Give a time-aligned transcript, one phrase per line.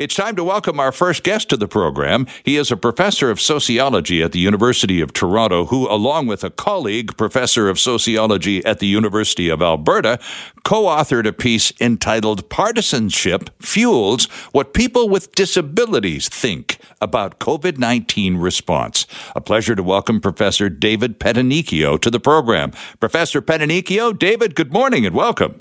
[0.00, 2.26] It's time to welcome our first guest to the program.
[2.42, 6.48] He is a professor of sociology at the University of Toronto, who, along with a
[6.48, 10.18] colleague, professor of sociology at the University of Alberta,
[10.64, 18.38] co authored a piece entitled Partisanship Fuels What People with Disabilities Think About COVID 19
[18.38, 19.06] Response.
[19.36, 22.72] A pleasure to welcome Professor David Pettinicchio to the program.
[23.00, 25.60] Professor Pettinicchio, David, good morning and welcome.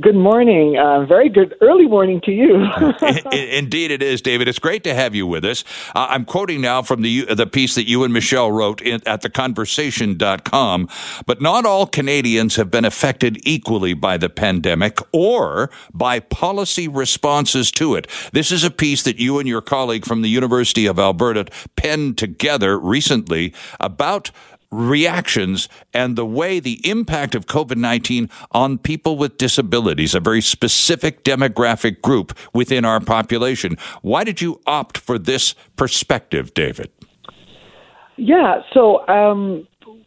[0.00, 0.78] Good morning.
[0.78, 2.54] Uh, very good early morning to you.
[3.32, 4.46] Indeed, it is, David.
[4.46, 5.64] It's great to have you with us.
[5.92, 9.22] Uh, I'm quoting now from the the piece that you and Michelle wrote in, at
[9.22, 10.88] theconversation.com.
[11.26, 17.72] But not all Canadians have been affected equally by the pandemic or by policy responses
[17.72, 18.06] to it.
[18.32, 22.18] This is a piece that you and your colleague from the University of Alberta penned
[22.18, 24.30] together recently about
[24.70, 30.40] reactions and the way the impact of COVID 19 on people with disabilities, a very
[30.40, 33.76] specific demographic group within our population.
[34.02, 36.90] Why did you opt for this perspective, David?
[38.16, 39.66] Yeah, so um,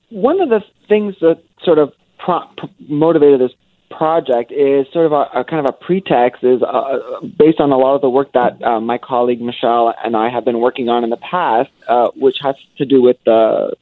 [0.10, 2.50] one of the things that sort of pro-
[2.90, 3.52] motivated this
[3.90, 7.00] project is sort of a, a kind of a pretext is uh,
[7.38, 10.46] based on a lot of the work that uh, my colleague Michelle and I have
[10.46, 13.76] been working on in the past, uh, which has to do with the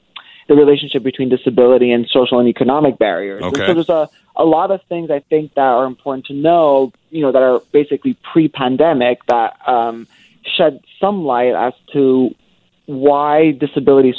[0.49, 3.43] the relationship between disability and social and economic barriers.
[3.43, 3.67] Okay.
[3.67, 7.21] So there's a, a lot of things I think that are important to know, you
[7.21, 10.07] know, that are basically pre-pandemic that um,
[10.43, 12.33] shed some light as to
[12.87, 14.15] why disabilities,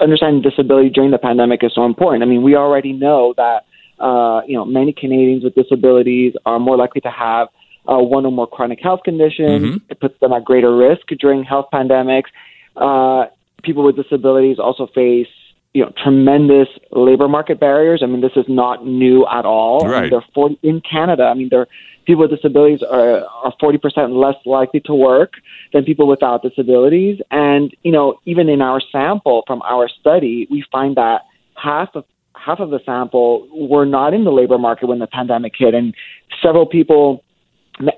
[0.00, 2.22] understanding disability during the pandemic is so important.
[2.22, 3.66] I mean, we already know that,
[4.00, 7.48] uh, you know, many Canadians with disabilities are more likely to have
[7.86, 9.62] uh, one or more chronic health conditions.
[9.62, 9.76] Mm-hmm.
[9.90, 12.30] It puts them at greater risk during health pandemics.
[12.74, 13.26] Uh,
[13.62, 15.28] people with disabilities also face
[15.74, 18.00] you know tremendous labor market barriers.
[18.02, 19.80] I mean, this is not new at all.
[19.80, 19.96] Right.
[19.96, 21.24] I mean, they're 40, in Canada.
[21.24, 21.66] I mean, they're
[22.06, 25.32] people with disabilities are are forty percent less likely to work
[25.72, 27.20] than people without disabilities.
[27.30, 31.22] And you know, even in our sample from our study, we find that
[31.56, 32.04] half of
[32.36, 35.94] half of the sample were not in the labor market when the pandemic hit, and
[36.42, 37.23] several people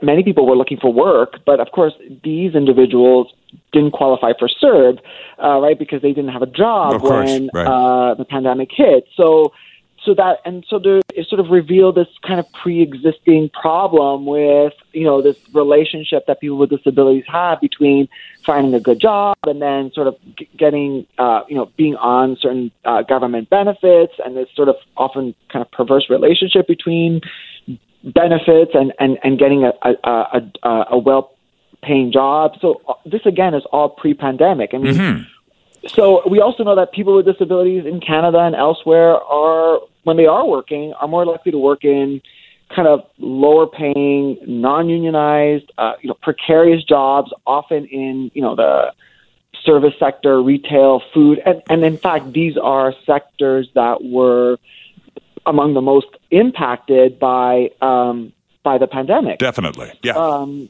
[0.03, 1.93] many people were looking for work, but of course,
[2.23, 3.33] these individuals
[3.73, 4.99] didn't qualify for CERB,
[5.43, 5.79] uh, right?
[5.79, 7.67] Because they didn't have a job when right.
[7.67, 9.07] uh, the pandemic hit.
[9.17, 9.53] So,
[10.05, 14.73] so that and so there, it sort of revealed this kind of pre-existing problem with
[14.93, 18.09] you know this relationship that people with disabilities have between
[18.45, 22.37] finding a good job and then sort of g- getting uh, you know being on
[22.41, 27.21] certain uh, government benefits and this sort of often kind of perverse relationship between
[28.05, 31.35] benefits and and and getting a a a, a well
[31.83, 32.53] paying job.
[32.61, 34.71] So uh, this again is all pre-pandemic.
[34.75, 35.89] I mean, mm-hmm.
[35.89, 40.27] so we also know that people with disabilities in Canada and elsewhere are when they
[40.27, 42.21] are working are more likely to work in
[42.75, 48.93] kind of lower paying, non-unionized, uh, you know, precarious jobs, often in you know the
[49.65, 54.59] service sector, retail, food, and, and in fact, these are sectors that were
[55.47, 59.39] among the most impacted by um, by the pandemic.
[59.39, 60.17] Definitely, yeah.
[60.17, 60.69] Um,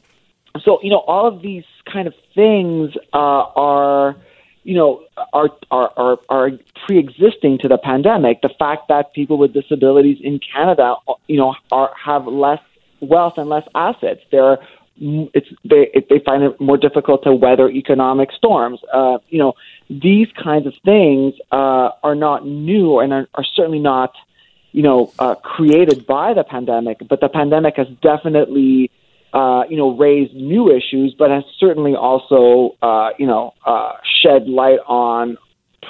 [0.62, 4.16] so you know, all of these kind of things uh, are
[4.64, 6.50] you know are, are are are
[6.86, 8.42] pre-existing to the pandemic.
[8.42, 12.60] The fact that people with disabilities in Canada, you know, are have less
[13.00, 14.20] wealth and less assets.
[14.30, 14.58] They're
[14.98, 18.80] it's they they find it more difficult to weather economic storms.
[18.92, 19.52] Uh, you know,
[19.90, 24.14] these kinds of things uh, are not new and are, are certainly not
[24.76, 28.90] you know, uh, created by the pandemic, but the pandemic has definitely,
[29.32, 34.46] uh, you know, raised new issues, but has certainly also, uh, you know, uh, shed
[34.48, 35.38] light on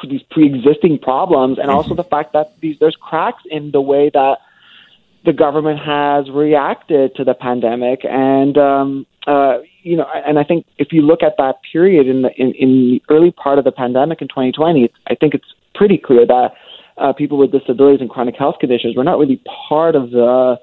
[0.09, 1.97] these pre-existing problems, and also mm-hmm.
[1.97, 4.39] the fact that these there's cracks in the way that
[5.25, 10.65] the government has reacted to the pandemic, and um, uh, you know, and I think
[10.79, 13.73] if you look at that period in the in, in the early part of the
[13.73, 16.53] pandemic in 2020, I think it's pretty clear that
[16.99, 20.57] uh, people with disabilities and chronic health conditions were not really part of the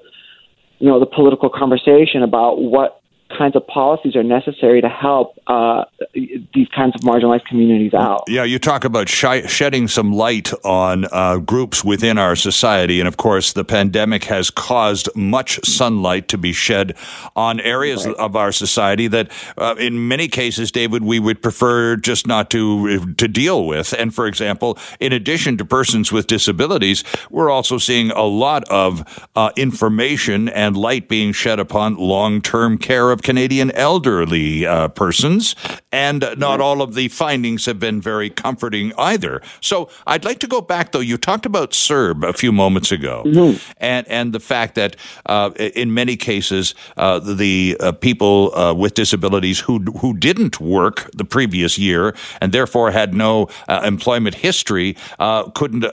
[0.78, 3.00] you know the political conversation about what
[3.36, 5.84] kinds of policies are necessary to help uh,
[6.14, 8.24] these kinds of marginalized communities out.
[8.28, 13.00] Yeah, you talk about shedding some light on uh, groups within our society.
[13.00, 16.96] And of course, the pandemic has caused much sunlight to be shed
[17.34, 18.16] on areas right.
[18.16, 23.14] of our society that, uh, in many cases, David, we would prefer just not to,
[23.14, 23.92] to deal with.
[23.92, 29.28] And for example, in addition to persons with disabilities, we're also seeing a lot of
[29.34, 35.56] uh, information and light being shed upon long term care of Canadian elderly uh, persons
[35.94, 39.40] and not all of the findings have been very comforting either.
[39.60, 41.00] So I'd like to go back, though.
[41.00, 43.56] You talked about CERB a few moments ago, mm-hmm.
[43.78, 48.94] and and the fact that uh, in many cases uh, the uh, people uh, with
[48.94, 54.96] disabilities who who didn't work the previous year and therefore had no uh, employment history
[55.18, 55.84] uh, couldn't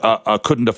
[0.43, 0.69] couldn't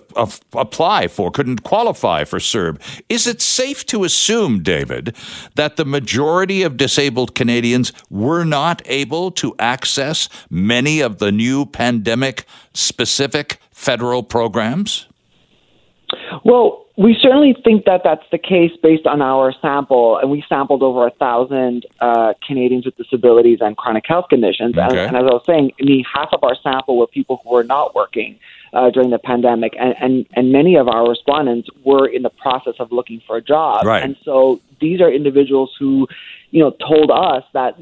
[0.54, 2.80] apply for, couldn't qualify for CERB.
[3.08, 5.16] Is it safe to assume, David,
[5.56, 11.66] that the majority of disabled Canadians were not able to access many of the new
[11.66, 15.08] pandemic specific federal programs?
[16.44, 20.84] Well, we certainly think that that's the case based on our sample, and we sampled
[20.84, 24.78] over a thousand uh, Canadians with disabilities and chronic health conditions.
[24.78, 24.84] Okay.
[24.84, 27.52] And, and, as I was saying, I mean, half of our sample were people who
[27.52, 28.40] were not working
[28.74, 32.74] uh, during the pandemic, and, and and many of our respondents were in the process
[32.80, 33.86] of looking for a job.
[33.86, 34.04] Right.
[34.04, 36.08] And so these are individuals who,
[36.52, 37.78] you know, told us that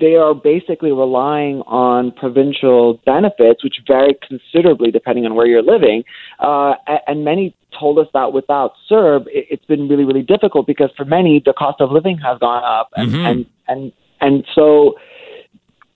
[0.00, 6.02] they are basically relying on provincial benefits, which vary considerably depending on where you're living.
[6.40, 6.74] Uh,
[7.06, 11.40] and many told us that without CERB, it's been really, really difficult because for many,
[11.44, 12.90] the cost of living has gone up.
[12.96, 13.26] And, mm-hmm.
[13.26, 14.94] and, and, and so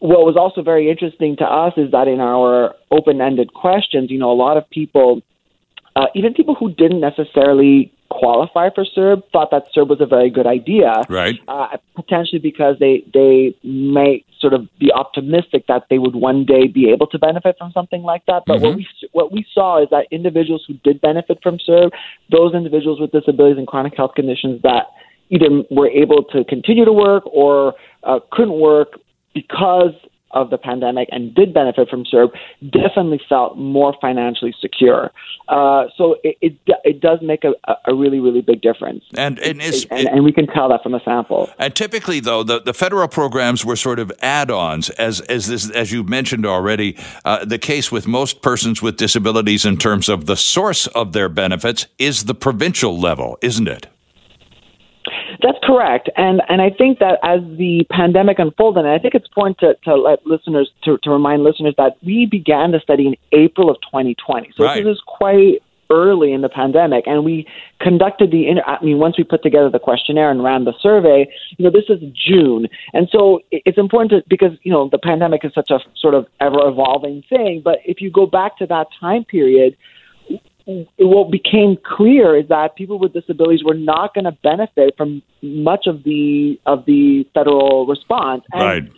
[0.00, 4.18] what was also very interesting to us is that in our open ended questions, you
[4.18, 5.20] know, a lot of people,
[5.94, 10.30] uh, even people who didn't necessarily qualify for CERB thought that CERB was a very
[10.30, 11.02] good idea.
[11.08, 11.38] Right.
[11.46, 16.66] Uh, potentially because they they may sort of be optimistic that they would one day
[16.66, 18.44] be able to benefit from something like that.
[18.46, 18.66] But mm-hmm.
[18.66, 21.90] what we what we saw is that individuals who did benefit from CERB,
[22.30, 24.86] those individuals with disabilities and chronic health conditions that
[25.28, 28.98] either were able to continue to work or uh, couldn't work
[29.34, 29.94] because
[30.32, 32.30] of the pandemic and did benefit from CERB
[32.70, 35.10] definitely felt more financially secure.
[35.48, 37.54] Uh, so it, it, it does make a,
[37.86, 40.92] a really really big difference, and and, it, and, and, we can tell that from
[40.92, 41.50] the sample.
[41.58, 45.90] And typically, though, the, the federal programs were sort of add-ons, as as this as
[45.90, 46.96] you mentioned already.
[47.24, 51.28] Uh, the case with most persons with disabilities in terms of the source of their
[51.28, 53.88] benefits is the provincial level, isn't it?
[55.42, 59.26] That's correct, and and I think that as the pandemic unfolded, and I think it's
[59.26, 63.16] important to, to let listeners to, to remind listeners that we began the study in
[63.32, 64.82] April of 2020, so right.
[64.82, 67.46] this is quite early in the pandemic, and we
[67.80, 68.48] conducted the.
[68.48, 71.26] Inter- I mean, once we put together the questionnaire and ran the survey,
[71.58, 75.44] you know, this is June, and so it's important to because you know the pandemic
[75.44, 77.60] is such a sort of ever evolving thing.
[77.64, 79.76] But if you go back to that time period,
[80.98, 85.86] what became clear is that people with disabilities were not going to benefit from much
[85.86, 88.44] of the of the federal response.
[88.52, 88.92] And, right.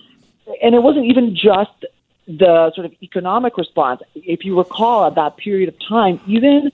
[0.63, 1.85] And it wasn't even just
[2.27, 4.03] the sort of economic response.
[4.15, 6.71] If you recall, at that period of time, even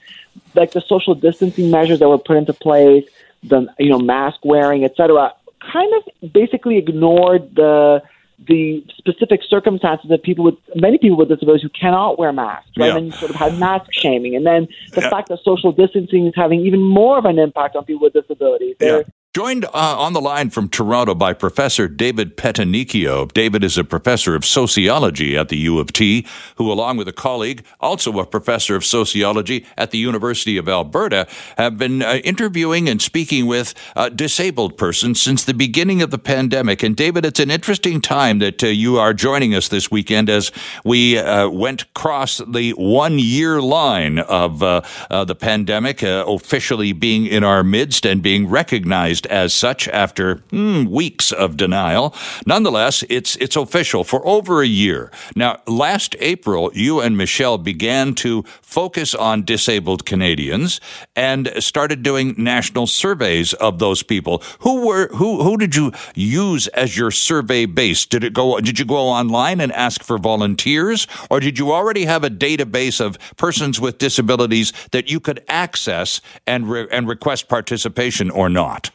[0.54, 3.04] like the social distancing measures that were put into place,
[3.42, 8.02] the you know mask wearing, et cetera, kind of basically ignored the
[8.46, 12.88] the specific circumstances of people with many people with disabilities who cannot wear masks, right?
[12.88, 12.96] Yeah.
[12.96, 15.10] And you sort of have mask shaming, and then the yeah.
[15.10, 18.76] fact that social distancing is having even more of an impact on people with disabilities.
[18.80, 19.02] Yeah.
[19.34, 23.30] Joined uh, on the line from Toronto by Professor David Pettinicchio.
[23.30, 26.26] David is a professor of sociology at the U of T,
[26.56, 31.28] who, along with a colleague, also a professor of sociology at the University of Alberta,
[31.58, 36.18] have been uh, interviewing and speaking with uh, disabled persons since the beginning of the
[36.18, 36.82] pandemic.
[36.82, 40.50] And David, it's an interesting time that uh, you are joining us this weekend as
[40.86, 47.44] we uh, went across the one year line of uh, the pandemic, officially being in
[47.44, 52.14] our midst and being recognized as such after mm, weeks of denial.
[52.46, 55.10] Nonetheless, it's it's official for over a year.
[55.34, 60.80] Now, last April, you and Michelle began to focus on disabled Canadians
[61.16, 64.42] and started doing national surveys of those people.
[64.60, 68.06] Who were who who did you use as your survey base?
[68.06, 72.04] Did it go did you go online and ask for volunteers or did you already
[72.04, 77.48] have a database of persons with disabilities that you could access and re- and request
[77.48, 78.90] participation or not?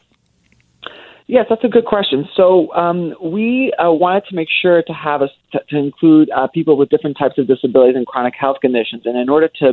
[1.26, 2.28] Yes, that's a good question.
[2.36, 6.48] So um, we uh, wanted to make sure to have us to, to include uh,
[6.48, 9.72] people with different types of disabilities and chronic health conditions, and in order to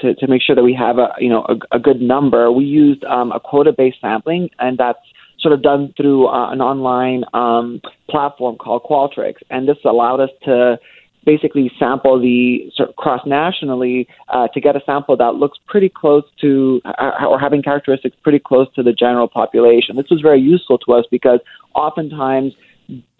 [0.00, 2.64] to, to make sure that we have a you know a, a good number, we
[2.64, 4.98] used um, a quota-based sampling, and that's
[5.38, 10.30] sort of done through uh, an online um, platform called Qualtrics, and this allowed us
[10.44, 10.78] to
[11.24, 15.88] basically sample the sort of cross nationally uh, to get a sample that looks pretty
[15.88, 19.96] close to uh, or having characteristics pretty close to the general population.
[19.96, 21.40] This was very useful to us because
[21.74, 22.54] oftentimes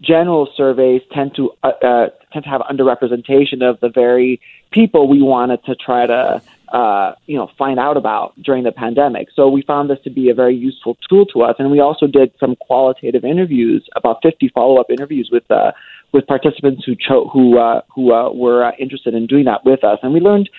[0.01, 4.39] general surveys tend to uh, uh, tend to have underrepresentation of the very
[4.71, 6.41] people we wanted to try to
[6.73, 9.29] uh, you know find out about during the pandemic.
[9.35, 12.07] So we found this to be a very useful tool to us, and we also
[12.07, 15.71] did some qualitative interviews, about 50 follow up interviews with uh,
[16.13, 19.83] with participants who cho- who uh, who uh, were uh, interested in doing that with
[19.83, 20.49] us, and we learned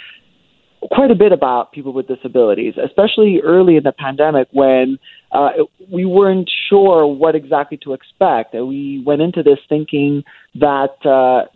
[0.90, 4.99] quite a bit about people with disabilities, especially early in the pandemic when
[5.32, 5.50] uh,
[5.90, 8.52] we weren't sure what exactly to expect.
[8.54, 10.25] We went into this thinking
[10.56, 11.46] that uh,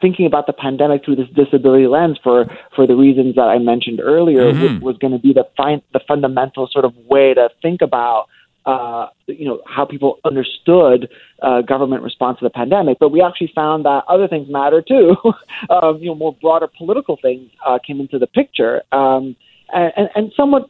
[0.00, 4.00] thinking about the pandemic through this disability lens for for the reasons that I mentioned
[4.00, 4.74] earlier mm-hmm.
[4.74, 5.44] was, was going to be the
[5.92, 8.26] the fundamental sort of way to think about
[8.66, 11.08] uh, you know how people understood
[11.42, 15.16] uh, government response to the pandemic, but we actually found that other things matter too.
[15.70, 19.36] um, you know, more broader political things uh, came into the picture, um,
[19.72, 20.68] and, and somewhat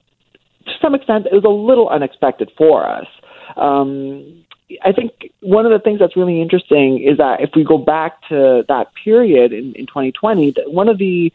[0.67, 3.07] to some extent, it was a little unexpected for us.
[3.57, 4.45] Um,
[4.83, 8.21] I think one of the things that's really interesting is that if we go back
[8.29, 11.33] to that period in, in 2020, one of the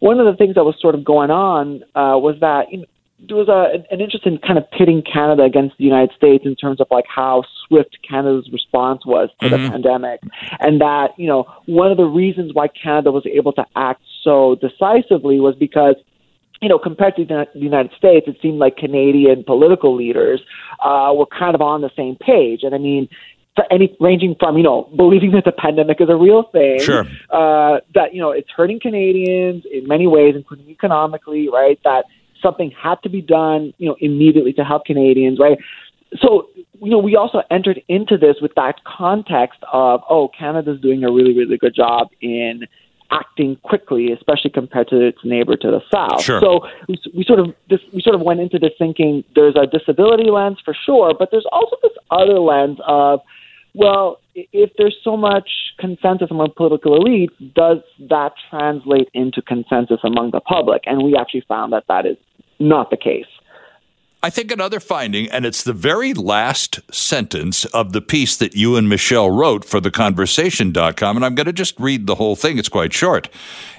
[0.00, 2.84] one of the things that was sort of going on uh, was that you know,
[3.28, 6.56] there was a, an interest in kind of pitting Canada against the United States in
[6.56, 9.62] terms of like how swift Canada's response was to mm-hmm.
[9.62, 10.20] the pandemic,
[10.60, 14.56] and that you know one of the reasons why Canada was able to act so
[14.56, 15.96] decisively was because
[16.60, 20.40] you know, compared to the United States, it seemed like Canadian political leaders
[20.80, 22.60] uh, were kind of on the same page.
[22.62, 23.08] And I mean,
[23.56, 27.04] for any ranging from you know believing that the pandemic is a real thing, sure.
[27.30, 31.78] uh, that you know it's hurting Canadians in many ways, including economically, right?
[31.84, 32.04] That
[32.42, 35.58] something had to be done, you know, immediately to help Canadians, right?
[36.20, 36.48] So
[36.80, 41.12] you know, we also entered into this with that context of oh, Canada's doing a
[41.12, 42.66] really really good job in
[43.12, 46.22] acting quickly, especially compared to its neighbor to the south.
[46.22, 46.40] Sure.
[46.40, 49.66] So we, we sort of this, we sort of went into this thinking there's a
[49.66, 53.20] disability lens for sure, but there's also this other lens of
[53.74, 57.78] well, if there's so much consensus among political elites, does
[58.10, 60.82] that translate into consensus among the public?
[60.84, 62.16] And we actually found that that is
[62.62, 63.26] not the case.
[64.24, 68.76] I think another finding, and it's the very last sentence of the piece that you
[68.76, 72.56] and Michelle wrote for theconversation.com, and I'm going to just read the whole thing.
[72.56, 73.28] It's quite short.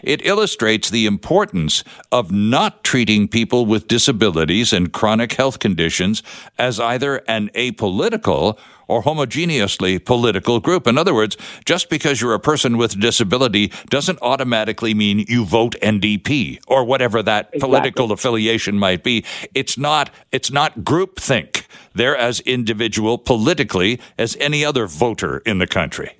[0.01, 6.21] It illustrates the importance of not treating people with disabilities and chronic health conditions
[6.59, 10.87] as either an apolitical or homogeneously political group.
[10.87, 15.75] In other words, just because you're a person with disability doesn't automatically mean you vote
[15.81, 17.59] NDP or whatever that exactly.
[17.59, 19.23] political affiliation might be.
[19.53, 21.65] It's not it's not groupthink.
[21.93, 26.17] They're as individual politically as any other voter in the country.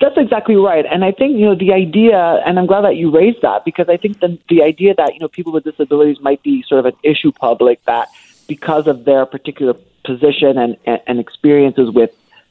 [0.00, 0.84] That's exactly right.
[0.84, 2.16] And I think, you know, the idea,
[2.46, 5.20] and I'm glad that you raised that because I think the, the idea that, you
[5.20, 8.08] know, people with disabilities might be sort of an issue public that
[8.46, 10.76] because of their particular position and,
[11.06, 12.10] and, experiences with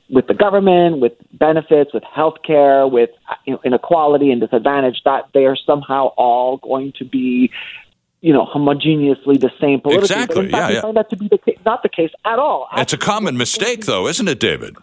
[0.09, 3.11] with the government, with benefits, with health care, with
[3.45, 7.51] you know, inequality and disadvantage, that they are somehow all going to be,
[8.21, 10.15] you know, homogeneously the same politically.
[10.15, 10.45] Exactly.
[10.47, 10.81] But fact, yeah, yeah.
[10.81, 12.67] find that to be the not the case at all.
[12.77, 14.77] It's a common mistake, though, isn't it, David?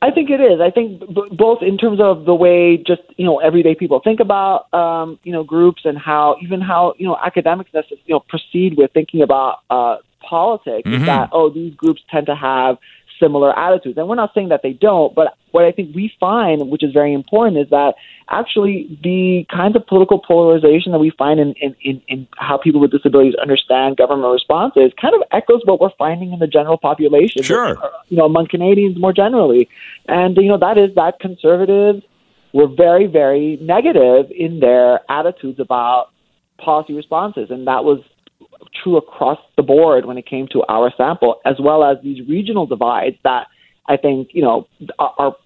[0.00, 0.60] I think it is.
[0.60, 4.20] I think b- both in terms of the way just you know everyday people think
[4.20, 8.76] about um, you know groups and how even how you know academics you know proceed
[8.76, 9.96] with thinking about uh,
[10.28, 11.02] politics mm-hmm.
[11.02, 12.76] is that oh these groups tend to have
[13.20, 13.98] similar attitudes.
[13.98, 16.92] And we're not saying that they don't but what i think we find which is
[16.92, 17.94] very important is that
[18.28, 22.80] actually the kinds of political polarization that we find in, in, in, in how people
[22.80, 27.42] with disabilities understand government responses kind of echoes what we're finding in the general population
[27.42, 27.78] sure.
[28.08, 29.68] you know among canadians more generally.
[30.06, 32.02] And you know that is that conservatives
[32.52, 36.10] were very very negative in their attitudes about
[36.58, 37.50] policy responses.
[37.50, 38.00] And that was
[38.82, 42.66] true across the board when it came to our sample, as well as these regional
[42.66, 43.46] divides that
[43.88, 44.66] I think you know
[44.98, 45.36] are, are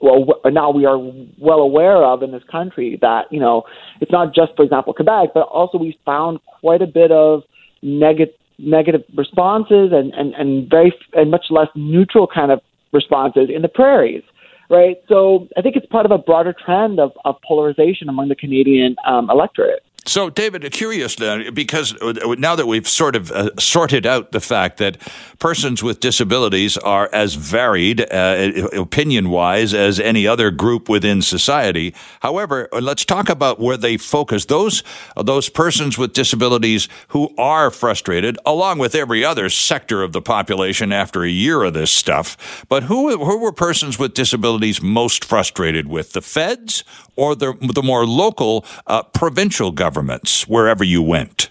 [0.00, 0.98] well now we are
[1.38, 2.98] well aware of in this country.
[3.00, 3.64] That you know
[4.00, 7.42] it's not just, for example, Quebec, but also we found quite a bit of
[7.82, 12.60] negative negative responses and, and, and very and much less neutral kind of
[12.92, 14.22] responses in the prairies
[14.68, 14.96] right?
[15.08, 18.96] So I think it's part of a broader trend of, of polarization among the Canadian
[19.06, 19.82] um, electorate.
[20.08, 21.92] So, David, curious now, because
[22.38, 24.98] now that we've sort of uh, sorted out the fact that
[25.40, 31.92] persons with disabilities are as varied, uh, opinion wise, as any other group within society.
[32.20, 34.44] However, let's talk about where they focus.
[34.44, 34.84] Those,
[35.16, 40.92] those persons with disabilities who are frustrated, along with every other sector of the population
[40.92, 42.64] after a year of this stuff.
[42.68, 46.12] But who, who were persons with disabilities most frustrated with?
[46.12, 46.84] The feds
[47.16, 51.48] or the, the more local uh, provincial governments wherever you went?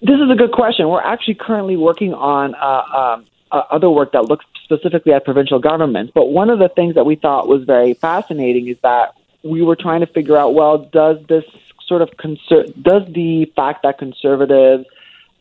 [0.00, 0.88] This is a good question.
[0.88, 5.58] We're actually currently working on uh, um, uh, other work that looks specifically at provincial
[5.58, 6.12] governments.
[6.14, 9.76] But one of the things that we thought was very fascinating is that we were
[9.76, 11.44] trying to figure out well, does this
[11.86, 14.86] sort of conser- does the fact that conservatives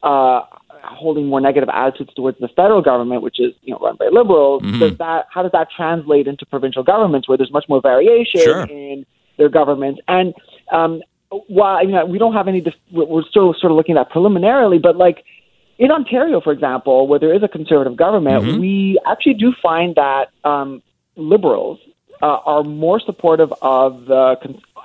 [0.01, 0.41] uh,
[0.83, 4.63] holding more negative attitudes towards the federal government, which is you know run by liberals,
[4.63, 4.79] mm-hmm.
[4.79, 8.63] does that how does that translate into provincial governments where there's much more variation sure.
[8.63, 9.05] in
[9.37, 10.01] their governments?
[10.07, 10.33] And
[10.71, 11.01] um,
[11.47, 14.95] while I mean, we don't have any, we're still sort of looking at preliminarily, but
[14.95, 15.23] like
[15.77, 18.59] in Ontario, for example, where there is a conservative government, mm-hmm.
[18.59, 20.81] we actually do find that um,
[21.15, 21.79] liberals
[22.21, 24.35] uh, are more supportive of the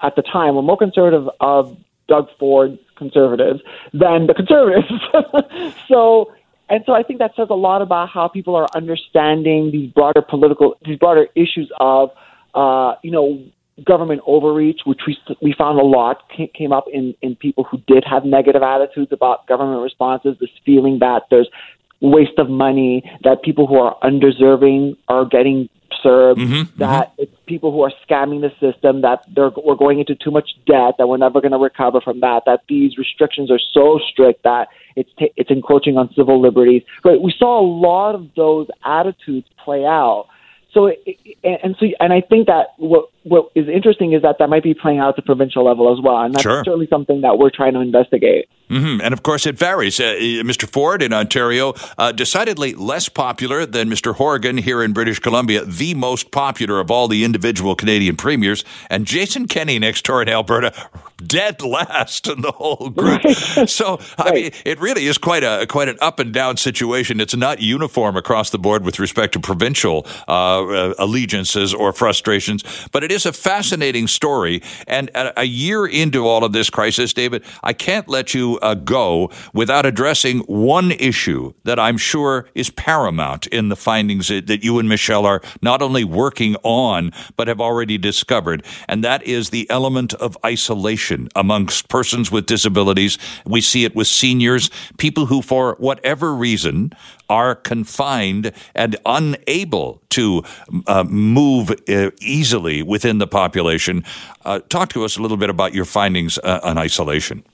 [0.03, 1.77] at the time were more conservative of
[2.09, 3.61] Doug Ford conservatives
[3.93, 4.89] than the conservatives.
[5.89, 6.33] so
[6.69, 10.23] and so I think that says a lot about how people are understanding these broader
[10.23, 12.11] political these broader issues of
[12.55, 13.43] uh, you know
[13.85, 18.05] government overreach, which we we found a lot came up in in people who did
[18.05, 20.37] have negative attitudes about government responses.
[20.41, 21.49] This feeling that there's
[22.01, 25.69] waste of money, that people who are undeserving are getting
[26.03, 26.79] served, mm-hmm, mm-hmm.
[26.79, 27.23] that mm-hmm.
[27.23, 30.95] it's people who are scamming the system, that they're we're going into too much debt,
[30.99, 34.69] that we're never going to recover from that, that these restrictions are so strict that
[34.97, 36.83] it's t- it's encroaching on civil liberties.
[37.03, 40.29] But we saw a lot of those attitudes play out
[40.79, 40.93] so
[41.43, 44.75] and so and I think that what what is interesting is that that might be
[44.75, 46.63] playing out at the provincial level as well, and that's sure.
[46.65, 48.49] certainly something that we're trying to investigate.
[48.71, 49.01] Mm-hmm.
[49.03, 49.99] And of course, it varies.
[49.99, 50.71] Uh, Mr.
[50.71, 54.15] Ford in Ontario, uh, decidedly less popular than Mr.
[54.15, 59.07] Horgan here in British Columbia, the most popular of all the individual Canadian premiers, and
[59.07, 60.73] Jason Kenney next door in Alberta,
[61.19, 63.23] dead last in the whole group.
[63.69, 64.35] So, I right.
[64.35, 67.21] mean, it really is quite a quite an up and down situation.
[67.21, 72.65] It's not uniform across the board with respect to provincial uh, uh allegiances or frustrations,
[72.93, 74.63] but it is a fascinating story.
[74.87, 79.87] And a year into all of this crisis, David, I can't let you go without
[79.87, 85.27] addressing one issue that I'm sure is paramount in the findings that you and Michelle
[85.27, 88.65] are not only working on, but have already discovered.
[88.89, 93.19] And that is the element of isolation amongst persons with disabilities.
[93.45, 96.93] We see it with seniors, people who, for whatever reason,
[97.29, 100.43] are confined and unable to
[100.87, 104.05] uh, move uh, easily within the population.
[104.45, 107.45] Uh, talk to us a little bit about your findings uh, on isolation.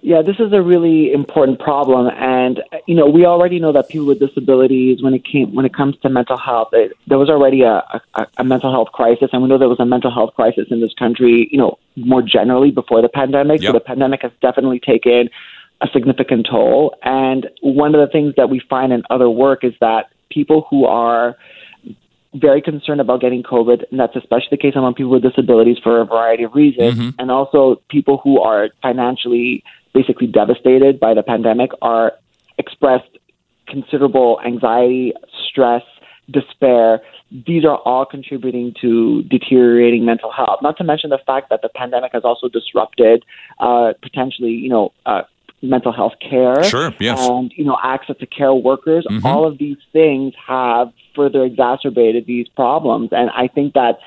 [0.00, 4.06] Yeah, this is a really important problem, and you know we already know that people
[4.06, 7.62] with disabilities, when it came when it comes to mental health, it, there was already
[7.62, 7.82] a,
[8.14, 10.80] a, a mental health crisis, and we know there was a mental health crisis in
[10.80, 13.60] this country, you know, more generally before the pandemic.
[13.60, 13.68] Yep.
[13.68, 15.30] So the pandemic has definitely taken
[15.80, 19.74] a significant toll, and one of the things that we find in other work is
[19.80, 21.36] that people who are
[22.34, 26.00] very concerned about getting COVID, and that's especially the case among people with disabilities for
[26.00, 27.10] a variety of reasons, mm-hmm.
[27.18, 32.12] and also people who are financially basically devastated by the pandemic are
[32.58, 33.18] expressed
[33.66, 35.12] considerable anxiety,
[35.48, 35.82] stress,
[36.30, 37.00] despair.
[37.46, 40.60] These are all contributing to deteriorating mental health.
[40.62, 43.24] Not to mention the fact that the pandemic has also disrupted
[43.60, 45.22] uh, potentially, you know, uh,
[45.60, 47.18] mental health care sure, yes.
[47.28, 49.04] and you know access to care workers.
[49.10, 49.26] Mm-hmm.
[49.26, 53.98] All of these things have further exacerbated these problems, and I think that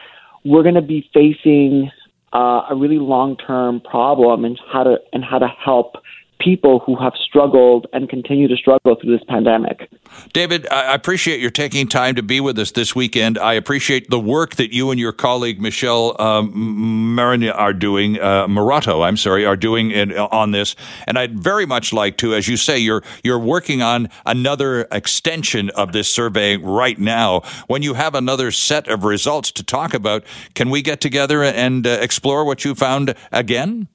[0.46, 1.91] we're going to be facing
[2.34, 5.96] uh, a really long term problem and how to and how to help
[6.43, 9.89] people who have struggled and continue to struggle through this pandemic.
[10.34, 13.38] David, I appreciate your taking time to be with us this weekend.
[13.38, 18.47] I appreciate the work that you and your colleague Michelle um, Marina are doing, uh,
[18.47, 20.75] Maroto, I'm sorry, are doing in, on this.
[21.06, 25.69] And I'd very much like to, as you say, you're you're working on another extension
[25.71, 27.41] of this survey right now.
[27.67, 30.23] When you have another set of results to talk about,
[30.56, 33.88] can we get together and uh, explore what you found again?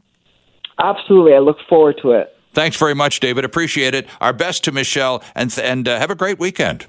[0.79, 1.35] Absolutely.
[1.35, 2.36] I look forward to it.
[2.57, 3.45] Thanks very much, David.
[3.45, 4.09] Appreciate it.
[4.19, 6.87] Our best to Michelle, and, and uh, have a great weekend.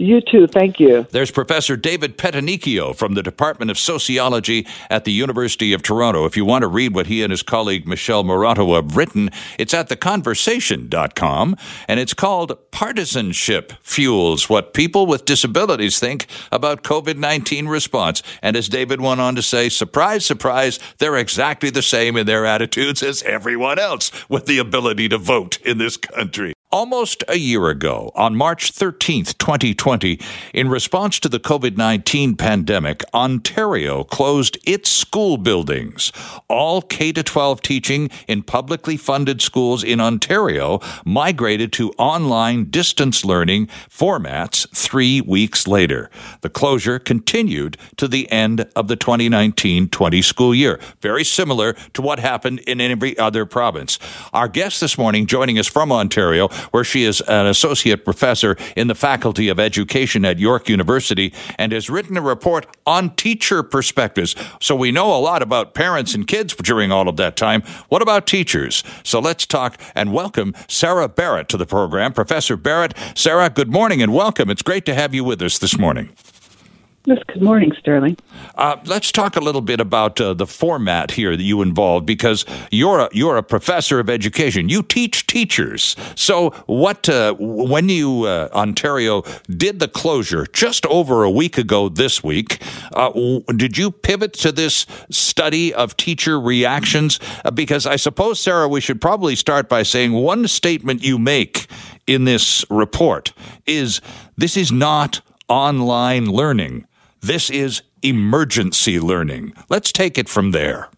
[0.00, 0.46] You too.
[0.46, 1.08] Thank you.
[1.10, 6.24] There's Professor David Pettinicchio from the Department of Sociology at the University of Toronto.
[6.24, 9.74] If you want to read what he and his colleague Michelle Maroto have written, it's
[9.74, 11.56] at theconversation.com
[11.88, 18.22] and it's called Partisanship Fuels What People with Disabilities Think About COVID 19 Response.
[18.40, 22.46] And as David went on to say, surprise, surprise, they're exactly the same in their
[22.46, 26.54] attitudes as everyone else with the ability to vote in this country.
[26.78, 30.20] Almost a year ago, on March 13th, 2020,
[30.54, 36.12] in response to the COVID 19 pandemic, Ontario closed its school buildings.
[36.46, 43.66] All K 12 teaching in publicly funded schools in Ontario migrated to online distance learning
[43.90, 46.08] formats three weeks later.
[46.42, 52.02] The closure continued to the end of the 2019 20 school year, very similar to
[52.02, 53.98] what happened in every other province.
[54.32, 58.88] Our guest this morning, joining us from Ontario, where she is an associate professor in
[58.88, 64.34] the Faculty of Education at York University and has written a report on teacher perspectives.
[64.60, 67.62] So we know a lot about parents and kids during all of that time.
[67.88, 68.82] What about teachers?
[69.04, 72.12] So let's talk and welcome Sarah Barrett to the program.
[72.12, 74.50] Professor Barrett, Sarah, good morning and welcome.
[74.50, 76.10] It's great to have you with us this morning.
[77.08, 78.18] Yes, good morning, Sterling.
[78.54, 82.44] Uh, let's talk a little bit about uh, the format here that you involved, because
[82.70, 84.68] you're a, you're a professor of education.
[84.68, 85.96] You teach teachers.
[86.16, 91.88] So, what uh, when you uh, Ontario did the closure just over a week ago
[91.88, 92.60] this week,
[92.92, 97.18] uh, did you pivot to this study of teacher reactions?
[97.42, 101.68] Uh, because I suppose, Sarah, we should probably start by saying one statement you make
[102.06, 103.32] in this report
[103.64, 104.02] is
[104.36, 106.84] this is not online learning.
[107.20, 109.54] This is emergency learning.
[109.68, 110.88] Let's take it from there.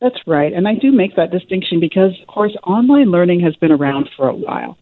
[0.00, 0.52] That's right.
[0.52, 4.28] And I do make that distinction because, of course, online learning has been around for
[4.28, 4.76] a while.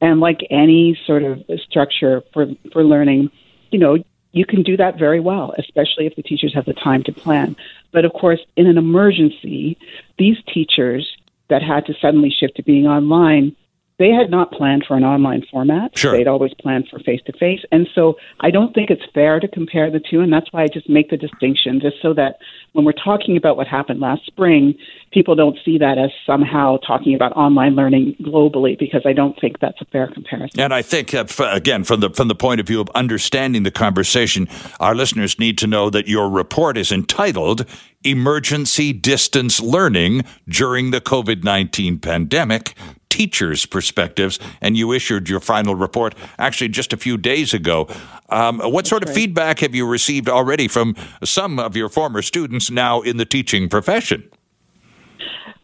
[0.00, 3.30] And like any sort of structure for, for learning,
[3.70, 3.96] you know,
[4.32, 7.56] you can do that very well, especially if the teachers have the time to plan.
[7.92, 9.76] But of course, in an emergency,
[10.18, 11.16] these teachers
[11.48, 13.56] that had to suddenly shift to being online
[13.98, 15.98] they had not planned for an online format.
[15.98, 16.12] Sure.
[16.12, 17.60] They'd always planned for face to face.
[17.72, 20.20] And so I don't think it's fair to compare the two.
[20.20, 22.38] And that's why I just make the distinction, just so that
[22.72, 24.74] when we're talking about what happened last spring,
[25.10, 29.58] people don't see that as somehow talking about online learning globally, because I don't think
[29.58, 30.60] that's a fair comparison.
[30.60, 33.70] And I think, uh, again, from the, from the point of view of understanding the
[33.72, 37.66] conversation, our listeners need to know that your report is entitled
[38.04, 42.74] Emergency Distance Learning During the COVID 19 Pandemic
[43.08, 47.88] teachers' perspectives, and you issued your final report actually just a few days ago.
[48.28, 52.70] Um, what sort of feedback have you received already from some of your former students
[52.70, 54.28] now in the teaching profession?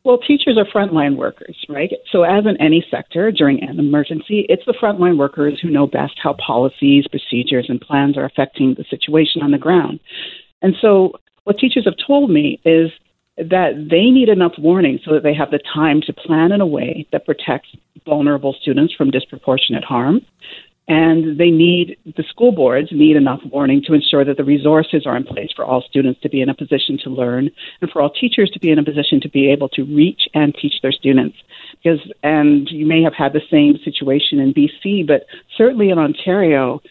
[0.04, 1.90] Well, teachers are frontline workers, right?
[2.12, 6.14] So, as in any sector during an emergency, it's the frontline workers who know best
[6.22, 10.00] how policies, procedures, and plans are affecting the situation on the ground.
[10.60, 11.12] And so,
[11.44, 12.90] what teachers have told me is
[13.36, 16.66] that they need enough warning so that they have the time to plan in a
[16.66, 17.70] way that protects
[18.06, 20.20] vulnerable students from disproportionate harm.
[20.86, 25.16] And they need, the school boards need enough warning to ensure that the resources are
[25.16, 28.10] in place for all students to be in a position to learn and for all
[28.10, 31.38] teachers to be in a position to be able to reach and teach their students.
[31.82, 35.24] Because, and you may have had the same situation in BC, but
[35.56, 36.82] certainly in Ontario,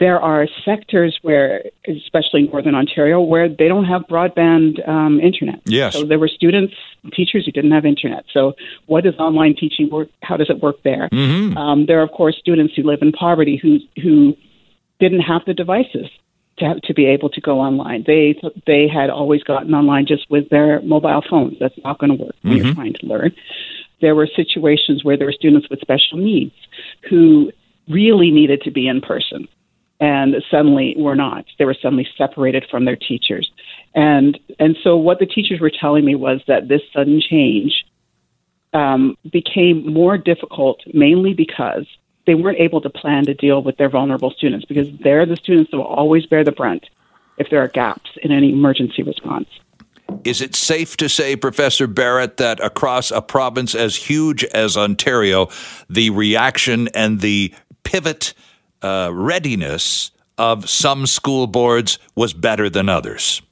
[0.00, 5.60] there are sectors where, especially in Northern Ontario, where they don't have broadband um, internet.
[5.64, 5.94] Yes.
[5.94, 6.74] So there were students,
[7.12, 8.24] teachers who didn't have internet.
[8.32, 8.54] So
[8.86, 10.08] what does online teaching work?
[10.22, 11.08] How does it work there?
[11.08, 11.56] Mm-hmm.
[11.58, 14.36] Um, there are, of course, students who live in poverty who who
[15.00, 16.06] didn't have the devices
[16.58, 18.04] to have, to be able to go online.
[18.06, 21.56] They they had always gotten online just with their mobile phones.
[21.58, 22.66] That's not going to work when mm-hmm.
[22.66, 23.32] you're trying to learn.
[24.00, 26.54] There were situations where there were students with special needs
[27.10, 27.50] who
[27.88, 29.48] really needed to be in person
[30.00, 31.44] and suddenly were not.
[31.58, 33.50] They were suddenly separated from their teachers.
[33.94, 37.84] And and so what the teachers were telling me was that this sudden change
[38.72, 41.86] um, became more difficult, mainly because
[42.26, 45.70] they weren't able to plan to deal with their vulnerable students because they're the students
[45.70, 46.84] that will always bear the brunt
[47.38, 49.48] if there are gaps in any emergency response.
[50.24, 55.48] Is it safe to say, Professor Barrett, that across a province as huge as Ontario,
[55.88, 58.34] the reaction and the pivot
[58.82, 63.42] uh, readiness of some school boards was better than others?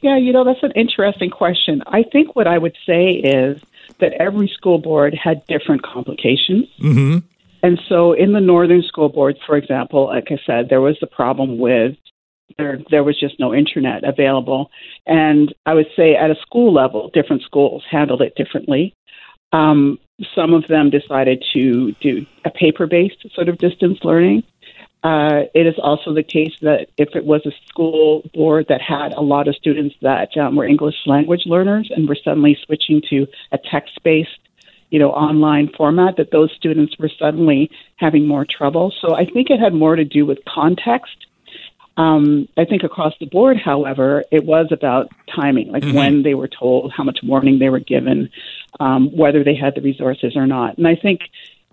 [0.00, 1.82] Yeah, you know, that's an interesting question.
[1.86, 3.60] I think what I would say is
[3.98, 6.68] that every school board had different complications.
[6.80, 7.18] Mm-hmm.
[7.62, 11.08] And so in the northern school boards, for example, like I said, there was the
[11.08, 11.96] problem with
[12.56, 14.70] there there was just no internet available.
[15.06, 18.94] And I would say at a school level, different schools handled it differently.
[19.52, 19.98] Um,
[20.34, 24.42] some of them decided to do a paper based sort of distance learning.
[25.04, 29.12] Uh, it is also the case that if it was a school board that had
[29.12, 33.26] a lot of students that um, were English language learners and were suddenly switching to
[33.52, 34.40] a text based,
[34.90, 38.92] you know, online format, that those students were suddenly having more trouble.
[39.00, 41.27] So I think it had more to do with context
[41.98, 45.96] um, I think across the board, however, it was about timing, like mm-hmm.
[45.96, 48.30] when they were told, how much warning they were given,
[48.78, 50.78] um, whether they had the resources or not.
[50.78, 51.22] And I think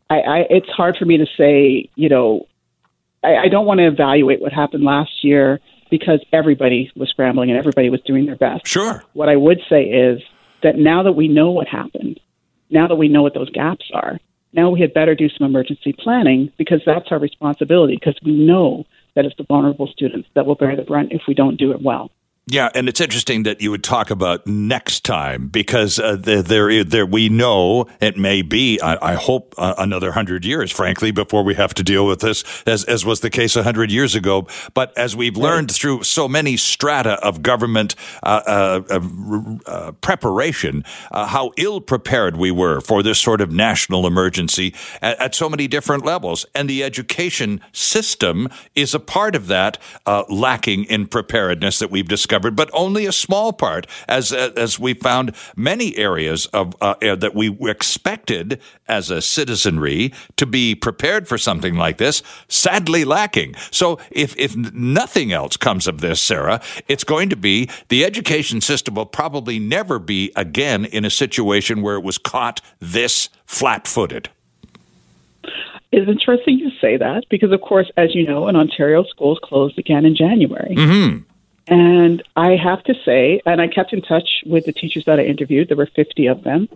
[0.10, 2.48] I, I, it's hard for me to say, you know,
[3.24, 5.60] I, I don't want to evaluate what happened last year
[5.92, 8.68] because everybody was scrambling and everybody was doing their best.
[8.68, 9.04] Sure.
[9.14, 10.24] What I would say is
[10.64, 12.20] that now that we know what happened,
[12.72, 14.20] now that we know what those gaps are,
[14.54, 18.88] now we had better do some emergency planning because that's our responsibility because we know
[19.16, 21.82] that it's the vulnerable students that will bear the brunt if we don't do it
[21.82, 22.12] well.
[22.48, 27.06] Yeah, and it's interesting that you would talk about next time because uh, there, there,
[27.06, 28.80] we know it may be.
[28.80, 32.44] I, I hope uh, another hundred years, frankly, before we have to deal with this,
[32.68, 34.48] as as was the case a hundred years ago.
[34.76, 39.00] But as we've learned through so many strata of government uh, uh,
[39.66, 45.20] uh preparation, uh, how ill prepared we were for this sort of national emergency at,
[45.20, 49.80] at, so many different levels, and the education system is a part of that
[50.30, 55.36] lacking in preparedness that we've discussed but only a small part, as as we found
[55.56, 61.76] many areas of uh, that we expected as a citizenry to be prepared for something
[61.76, 63.56] like this, sadly lacking.
[63.72, 68.62] So if if nothing else comes of this, Sarah, it's going to be the education
[68.62, 74.30] system will probably never be again in a situation where it was caught this flat-footed.
[75.92, 79.78] It's interesting you say that because, of course, as you know, in Ontario, schools closed
[79.78, 80.76] again in January.
[80.76, 81.24] Mm-hmm.
[81.68, 85.24] And I have to say, and I kept in touch with the teachers that I
[85.24, 86.70] interviewed, there were 50 of them,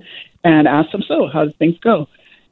[0.44, 2.08] and asked them, so how did things go?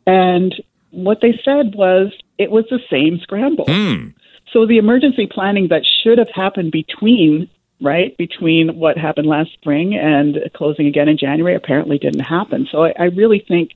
[0.05, 0.53] And
[0.91, 3.65] what they said was it was the same scramble.
[3.65, 4.13] Mm.
[4.53, 7.49] So the emergency planning that should have happened between,
[7.81, 12.67] right, between what happened last spring and closing again in January apparently didn't happen.
[12.71, 13.71] So I, I really think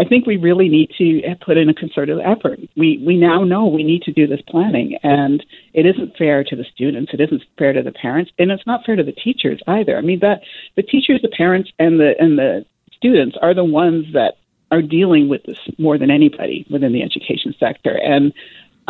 [0.00, 2.58] I think we really need to put in a concerted effort.
[2.74, 6.56] We we now know we need to do this planning, and it isn't fair to
[6.56, 7.12] the students.
[7.12, 9.98] It isn't fair to the parents, and it's not fair to the teachers either.
[9.98, 10.40] I mean that
[10.76, 12.64] the teachers, the parents, and the and the
[12.96, 14.38] students are the ones that
[14.70, 17.98] are dealing with this more than anybody within the education sector.
[18.02, 18.32] And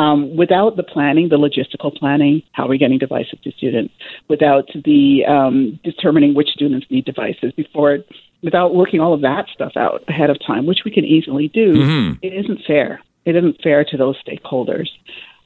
[0.01, 3.93] um, without the planning, the logistical planning, how are we getting devices to students?
[4.29, 7.99] Without the um, determining which students need devices before
[8.43, 11.75] without working all of that stuff out ahead of time, which we can easily do,
[11.75, 12.13] mm-hmm.
[12.23, 13.03] it isn't fair.
[13.27, 14.89] It isn't fair to those stakeholders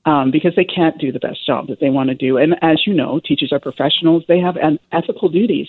[0.04, 2.36] um, because they can't do the best job that they want to do.
[2.36, 5.66] And as you know, teachers are professionals; they have an ethical duties,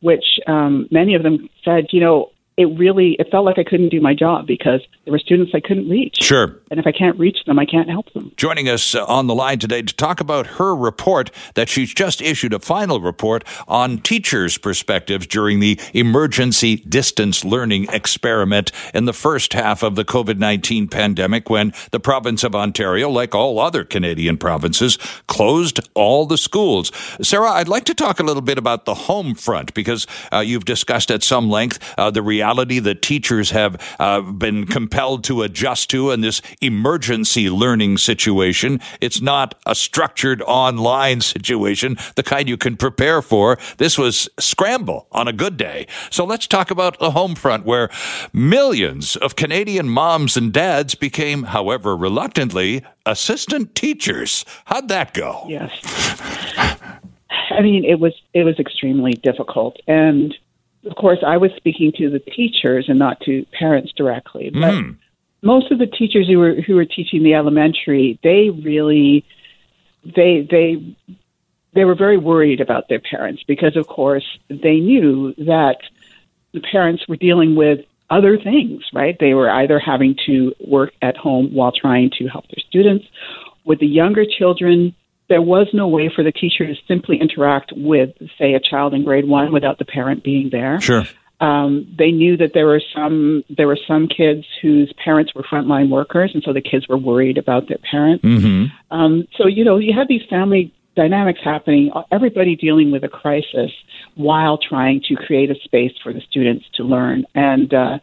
[0.00, 3.90] which um, many of them said, you know, it really it felt like I couldn't
[3.90, 6.16] do my job because there were students I couldn't reach.
[6.20, 6.56] Sure.
[6.70, 8.32] And if I can't reach them, I can't help them.
[8.36, 12.22] Joining us uh, on the line today to talk about her report that she's just
[12.22, 19.12] issued a final report on teachers' perspectives during the emergency distance learning experiment in the
[19.12, 24.38] first half of the COVID-19 pandemic when the province of Ontario, like all other Canadian
[24.38, 26.90] provinces, closed all the schools.
[27.20, 30.64] Sarah, I'd like to talk a little bit about the home front because uh, you've
[30.64, 35.42] discussed at some length uh, the reality reality that teachers have uh, been compelled to
[35.42, 38.80] adjust to in this emergency learning situation.
[39.00, 43.58] It's not a structured online situation, the kind you can prepare for.
[43.78, 45.88] This was scramble on a good day.
[46.08, 47.90] So let's talk about the home front where
[48.32, 54.44] millions of Canadian moms and dads became, however reluctantly, assistant teachers.
[54.66, 55.44] How'd that go?
[55.48, 55.72] Yes.
[57.50, 60.34] I mean, it was it was extremely difficult, and
[60.86, 64.50] of course, I was speaking to the teachers and not to parents directly.
[64.50, 64.96] But mm.
[65.42, 69.24] most of the teachers who were who were teaching the elementary, they really
[70.04, 70.96] they they
[71.74, 75.76] they were very worried about their parents because, of course, they knew that
[76.52, 79.16] the parents were dealing with other things, right?
[79.18, 83.04] They were either having to work at home while trying to help their students.
[83.64, 84.94] With the younger children,
[85.28, 89.04] there was no way for the teacher to simply interact with, say, a child in
[89.04, 90.80] grade one without the parent being there.
[90.80, 91.04] Sure.
[91.40, 95.90] Um, they knew that there were some there were some kids whose parents were frontline
[95.90, 98.24] workers, and so the kids were worried about their parents.
[98.24, 98.96] Mm-hmm.
[98.96, 101.92] Um, so you know you had these family dynamics happening.
[102.10, 103.70] Everybody dealing with a crisis
[104.14, 107.26] while trying to create a space for the students to learn.
[107.34, 107.98] And uh,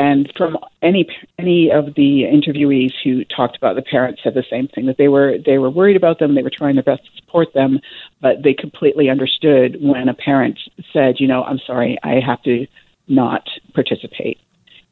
[0.00, 1.06] and from any
[1.38, 5.08] any of the interviewees who talked about the parents said the same thing that they
[5.08, 7.80] were they were worried about them, they were trying their best to support them,
[8.22, 10.58] but they completely understood when a parent
[10.90, 12.66] said, you know, I'm sorry, I have to
[13.08, 14.38] not participate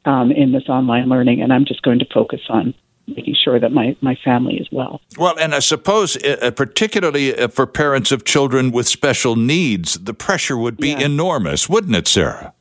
[0.05, 2.75] um, in this online learning, and I'm just going to focus on
[3.07, 5.01] making sure that my, my family is well.
[5.17, 9.95] Well, and I suppose, uh, uh particularly uh, for parents of children with special needs,
[9.95, 10.99] the pressure would be yeah.
[10.99, 12.53] enormous, wouldn't it, Sarah?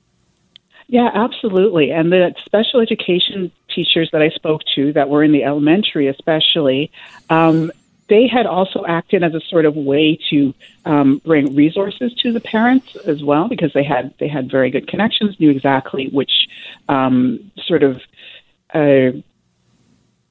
[0.89, 1.91] Yeah, absolutely.
[1.93, 6.91] And the special education teachers that I spoke to that were in the elementary, especially,
[7.29, 7.71] um,
[8.09, 10.55] they had also acted as a sort of way to
[10.87, 14.89] um, bring resources to the parents as well, because they had they had very good
[14.89, 16.49] connections, knew exactly which
[16.89, 18.01] um, sort of
[18.73, 19.11] uh,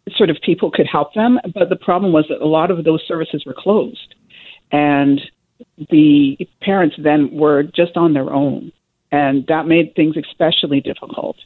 [0.10, 1.40] sort of people could help them.
[1.54, 4.16] But the problem was that a lot of those services were closed,
[4.72, 5.22] and
[5.92, 8.72] the parents then were just on their own
[9.12, 11.38] and that made things especially difficult.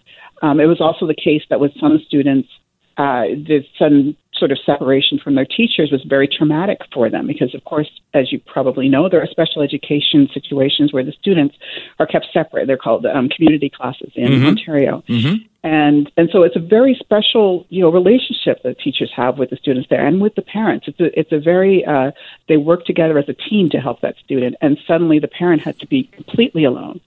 [0.42, 2.50] Um, it was also the case that with some students,
[2.98, 7.54] uh, the, some sort of separation from their teachers was very traumatic for them because,
[7.54, 11.56] of course, as you probably know, there are special education situations where the students
[12.00, 12.66] are kept separate.
[12.66, 14.48] They're called um, community classes in mm-hmm.
[14.48, 15.04] Ontario.
[15.08, 15.36] Mm-hmm.
[15.64, 19.58] And and so it's a very special you know relationship that teachers have with the
[19.58, 20.88] students there and with the parents.
[20.88, 22.12] It's a it's a very uh,
[22.48, 24.56] they work together as a team to help that student.
[24.62, 27.00] And suddenly the parent had to be completely alone,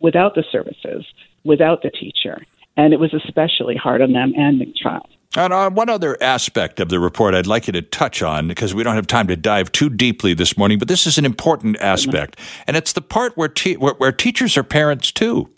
[0.00, 1.04] without the services,
[1.44, 2.42] without the teacher,
[2.76, 5.08] and it was especially hard on them and the child.
[5.36, 8.74] And uh, one other aspect of the report I'd like you to touch on, because
[8.74, 11.76] we don't have time to dive too deeply this morning, but this is an important
[11.80, 15.50] aspect, and it's the part where, te- where, where teachers are parents too.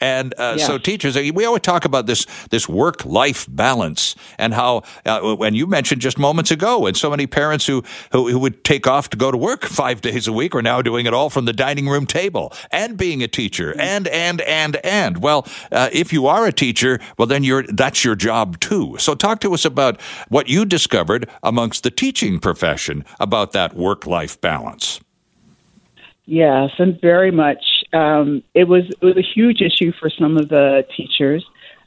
[0.00, 0.66] And uh, yeah.
[0.66, 5.34] so, teachers, uh, we always talk about this this work life balance and how, uh,
[5.36, 8.86] when you mentioned just moments ago, and so many parents who, who, who would take
[8.86, 11.44] off to go to work five days a week are now doing it all from
[11.44, 13.80] the dining room table and being a teacher mm-hmm.
[13.80, 15.22] and and and and.
[15.22, 18.96] Well, uh, if you are a teacher, well then you're that's your job too.
[18.98, 24.06] So, talk to us about what you discovered amongst the teaching profession about that work
[24.06, 25.00] life balance.
[26.26, 30.48] Yes, and very much um, it was it was a huge issue for some of
[30.48, 31.44] the teachers.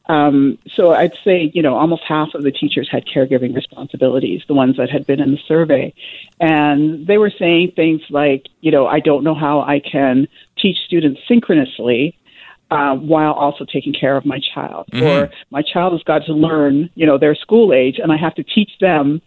[0.07, 4.53] Um, so I'd say, you know, almost half of the teachers had caregiving responsibilities, the
[4.53, 5.93] ones that had been in the survey.
[6.41, 10.77] And they were saying things like, you know, I don't know how I can teach
[10.85, 12.17] students synchronously
[12.69, 14.87] uh, while also taking care of my child.
[14.91, 15.05] Mm-hmm.
[15.05, 18.35] Or my child has got to learn, you know, their school age, and I have
[18.35, 19.21] to teach them,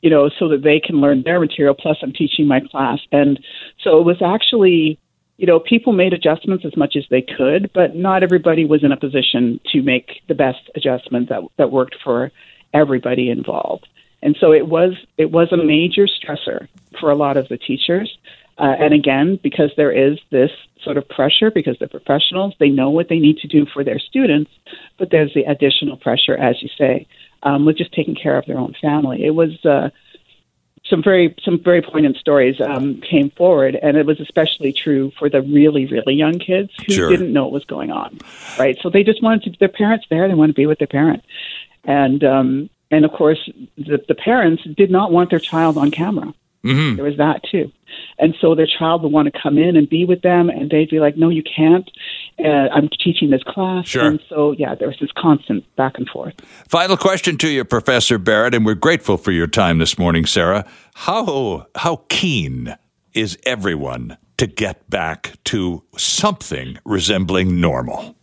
[0.00, 3.00] you know, so that they can learn their material, plus I'm teaching my class.
[3.10, 3.38] And
[3.82, 4.98] so it was actually
[5.38, 8.92] you know, people made adjustments as much as they could, but not everybody was in
[8.92, 12.30] a position to make the best adjustment that that worked for
[12.74, 13.88] everybody involved.
[14.22, 16.68] And so it was it was a major stressor
[17.00, 18.16] for a lot of the teachers.
[18.58, 20.50] Uh, and again, because there is this
[20.84, 23.98] sort of pressure, because they're professionals, they know what they need to do for their
[23.98, 24.50] students,
[24.98, 27.06] but there's the additional pressure, as you say,
[27.42, 29.24] um, with just taking care of their own family.
[29.24, 29.88] It was uh,
[30.84, 35.28] some very some very poignant stories um, came forward, and it was especially true for
[35.28, 37.08] the really really young kids who sure.
[37.08, 38.18] didn't know what was going on,
[38.58, 38.76] right?
[38.82, 41.22] So they just wanted to their parents there; they wanted to be with their parent,
[41.84, 46.34] and um, and of course the, the parents did not want their child on camera.
[46.64, 46.96] Mm-hmm.
[46.96, 47.72] There was that too.
[48.18, 50.90] And so their child would want to come in and be with them, and they'd
[50.90, 51.90] be like, "No, you can't.
[52.44, 54.06] Uh, I'm teaching this class." Sure.
[54.06, 56.34] And so, yeah, there was this constant back and forth.
[56.68, 60.64] Final question to you, Professor Barrett, and we're grateful for your time this morning, Sarah.
[60.94, 62.76] How how keen
[63.14, 68.16] is everyone to get back to something resembling normal?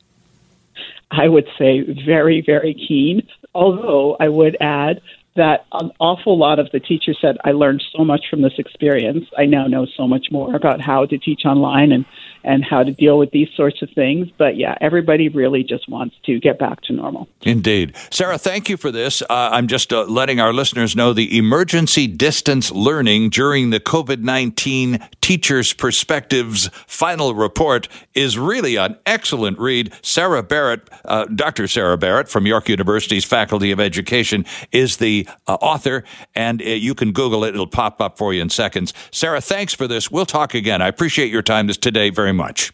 [1.12, 3.28] I would say very, very keen.
[3.56, 5.02] Although I would add
[5.36, 9.26] that an awful lot of the teachers said, I learned so much from this experience.
[9.38, 12.06] I now know so much more about how to teach online and,
[12.44, 14.30] and how to deal with these sorts of things.
[14.38, 17.28] But yeah, everybody really just wants to get back to normal.
[17.42, 17.96] Indeed.
[18.10, 19.22] Sarah, thank you for this.
[19.24, 24.22] Uh, I'm just uh, letting our listeners know the emergency distance learning during the COVID
[24.22, 29.94] 19 Teachers' Perspectives final report is really an excellent read.
[30.02, 31.68] Sarah Barrett, uh, Dr.
[31.68, 36.04] Sarah Barrett from York University's Faculty of Education, is the uh, author,
[36.36, 37.54] and uh, you can Google it.
[37.54, 38.94] It'll pop up for you in seconds.
[39.12, 40.10] Sarah, thanks for this.
[40.10, 40.82] We'll talk again.
[40.82, 42.72] I appreciate your time this today very much.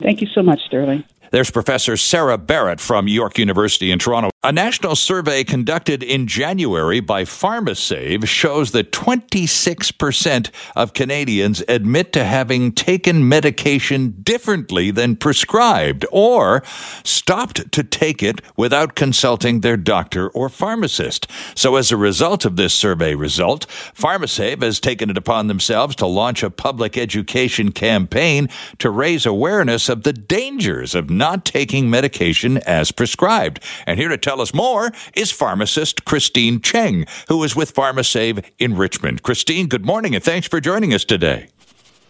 [0.00, 1.04] Thank you so much, Sterling.
[1.30, 4.31] There's Professor Sarah Barrett from York University in Toronto.
[4.44, 12.24] A national survey conducted in January by PharmaSave shows that 26% of Canadians admit to
[12.24, 16.64] having taken medication differently than prescribed or
[17.04, 21.28] stopped to take it without consulting their doctor or pharmacist.
[21.54, 26.06] So, as a result of this survey result, PharmaSave has taken it upon themselves to
[26.06, 28.48] launch a public education campaign
[28.80, 33.62] to raise awareness of the dangers of not taking medication as prescribed.
[33.86, 38.74] And here to tell us more is pharmacist Christine Cheng, who is with PharmaSave in
[38.78, 39.22] Richmond.
[39.22, 41.48] Christine, good morning and thanks for joining us today.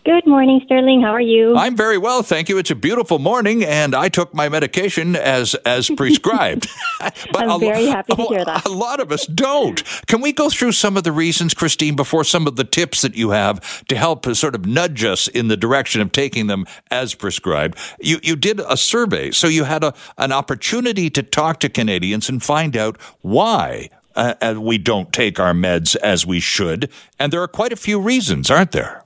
[0.04, 1.00] Good morning, Sterling.
[1.00, 1.54] How are you?
[1.56, 2.58] I'm very well, thank you.
[2.58, 6.66] It's a beautiful morning, and I took my medication as as prescribed.
[7.32, 8.66] but I'm very happy to hear that.
[8.66, 9.80] A lot of us don't.
[10.08, 13.14] Can we go through some of the reasons, Christine, before some of the tips that
[13.14, 17.14] you have to help sort of nudge us in the direction of taking them as
[17.14, 17.78] prescribed?
[18.00, 22.28] You you did a survey, so you had a an opportunity to talk to Canadians
[22.28, 27.32] and find out why uh, uh we don't take our meds as we should, and
[27.32, 29.02] there are quite a few reasons, aren't there?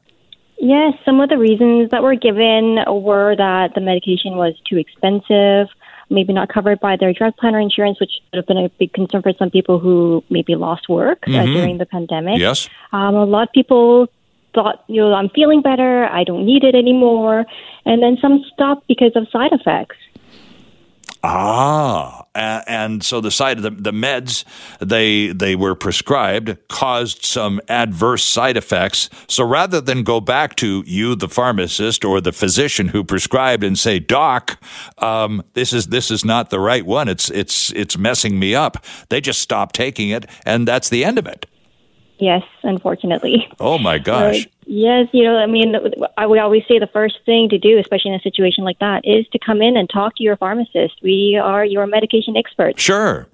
[0.59, 5.69] Yes, some of the reasons that were given were that the medication was too expensive,
[6.09, 8.93] maybe not covered by their drug plan or insurance, which would have been a big
[8.93, 11.51] concern for some people who maybe lost work uh, mm-hmm.
[11.51, 12.39] uh, during the pandemic.
[12.39, 12.69] Yes.
[12.93, 14.09] Um, a lot of people
[14.55, 17.45] thought, you know, I'm feeling better, I don't need it anymore.
[17.85, 19.97] And then some stopped because of side effects.
[21.29, 24.45] Ah, and so the side of the, the meds
[24.79, 29.11] they they were prescribed caused some adverse side effects.
[29.27, 33.77] So rather than go back to you, the pharmacist or the physician who prescribed, and
[33.77, 34.63] say, "Doc,
[34.99, 37.09] um, this is this is not the right one.
[37.09, 41.19] It's it's it's messing me up," they just stop taking it, and that's the end
[41.19, 41.47] of it.
[42.19, 43.49] Yes, unfortunately.
[43.59, 44.47] Oh my gosh.
[44.69, 45.77] Yes, you know, I mean,
[46.19, 49.03] I would always say the first thing to do, especially in a situation like that,
[49.05, 50.95] is to come in and talk to your pharmacist.
[51.03, 52.83] We are your medication experts.
[52.83, 53.29] Sure.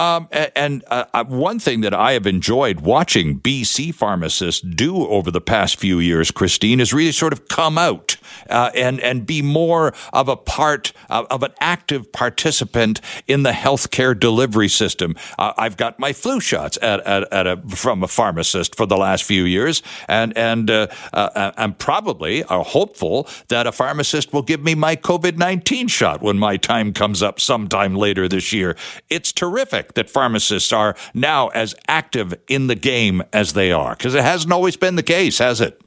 [0.00, 5.30] Um, and uh, uh, one thing that I have enjoyed watching BC pharmacists do over
[5.30, 8.16] the past few years, Christine, is really sort of come out
[8.48, 13.50] uh, and and be more of a part of, of an active participant in the
[13.50, 15.16] healthcare delivery system.
[15.38, 18.96] Uh, I've got my flu shots at, at, at, a, from a pharmacist for the
[18.96, 24.62] last few years, and and uh, uh, I'm probably hopeful that a pharmacist will give
[24.62, 28.76] me my COVID nineteen shot when my time comes up sometime later this year.
[29.10, 33.94] It's terrific that pharmacists are now as active in the game as they are?
[33.94, 35.80] Because it hasn't always been the case, has it?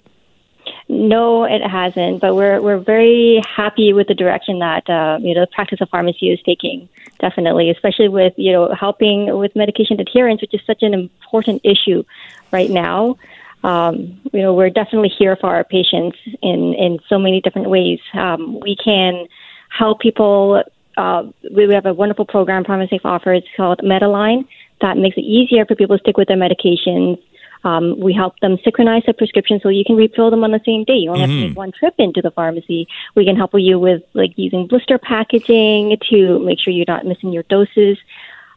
[0.90, 2.22] No, it hasn't.
[2.22, 5.90] But we're we're very happy with the direction that uh, you know the practice of
[5.90, 6.90] pharmacy is taking.
[7.20, 12.04] Definitely, especially with you know helping with medication adherence, which is such an important issue
[12.52, 13.18] right now.
[13.64, 18.00] Um, you know, we're definitely here for our patients in in so many different ways.
[18.14, 19.26] Um, we can
[19.70, 20.64] help people
[20.98, 24.48] uh, we have a wonderful program PharmaSave offers called Mediline
[24.82, 27.22] that makes it easier for people to stick with their medications.
[27.64, 30.84] Um, we help them synchronize their prescriptions so you can refill them on the same
[30.84, 30.96] day.
[30.96, 31.32] You only mm-hmm.
[31.32, 31.58] have to make mm-hmm.
[31.58, 32.88] one trip into the pharmacy.
[33.16, 37.32] We can help you with like using blister packaging to make sure you're not missing
[37.32, 37.98] your doses.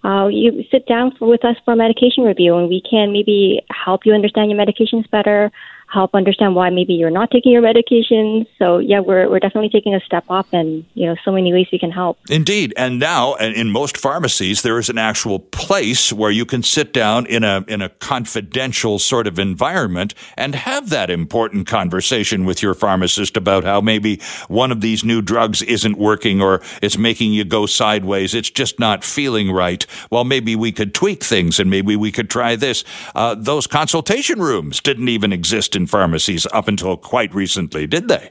[0.03, 3.61] Uh, you sit down for, with us for a medication review, and we can maybe
[3.71, 5.51] help you understand your medications better,
[5.89, 8.47] help understand why maybe you're not taking your medications.
[8.59, 11.67] So yeah, we're we're definitely taking a step up, and you know, so many ways
[11.71, 12.19] we can help.
[12.29, 16.93] Indeed, and now in most pharmacies, there is an actual place where you can sit
[16.93, 22.63] down in a in a confidential sort of environment and have that important conversation with
[22.63, 27.33] your pharmacist about how maybe one of these new drugs isn't working or it's making
[27.33, 28.35] you go sideways.
[28.35, 29.87] It's just not feeling right.
[30.11, 32.85] Well, maybe we could tweak things, and maybe we could try this.
[33.15, 38.31] Uh, those consultation rooms didn't even exist in pharmacies up until quite recently, did they?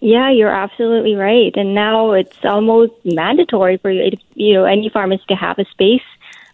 [0.00, 1.52] Yeah, you're absolutely right.
[1.56, 6.02] And now it's almost mandatory for you—you know any pharmacy to have a space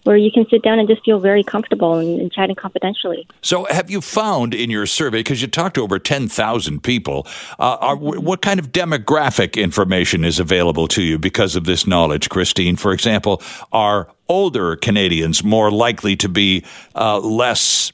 [0.05, 3.26] where you can sit down and just feel very comfortable and, and chatting confidentially.
[3.40, 7.26] So, have you found in your survey, because you talked to over 10,000 people,
[7.59, 12.28] uh, are, what kind of demographic information is available to you because of this knowledge,
[12.28, 12.76] Christine?
[12.76, 17.92] For example, are older Canadians more likely to be uh, less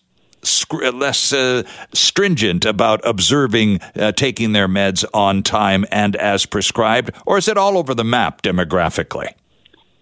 [0.92, 7.38] less uh, stringent about observing uh, taking their meds on time and as prescribed, or
[7.38, 9.32] is it all over the map demographically?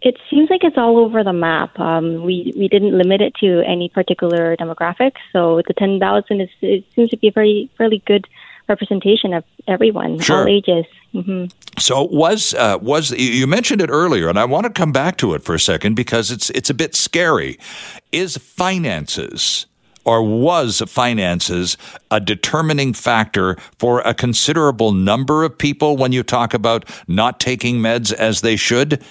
[0.03, 1.79] It seems like it's all over the map.
[1.81, 6.49] Um, we we didn't limit it to any particular demographic, so the ten thousand is
[6.61, 8.27] it seems to be a very fairly good
[8.69, 10.41] representation of everyone, sure.
[10.41, 10.85] all ages.
[11.15, 11.47] Mm-hmm.
[11.79, 15.35] So was uh, was you mentioned it earlier, and I want to come back to
[15.35, 17.59] it for a second because it's it's a bit scary.
[18.13, 19.67] Is finances
[20.07, 21.77] or was finances
[22.11, 27.77] a determining factor for a considerable number of people when you talk about not taking
[27.77, 29.03] meds as they should?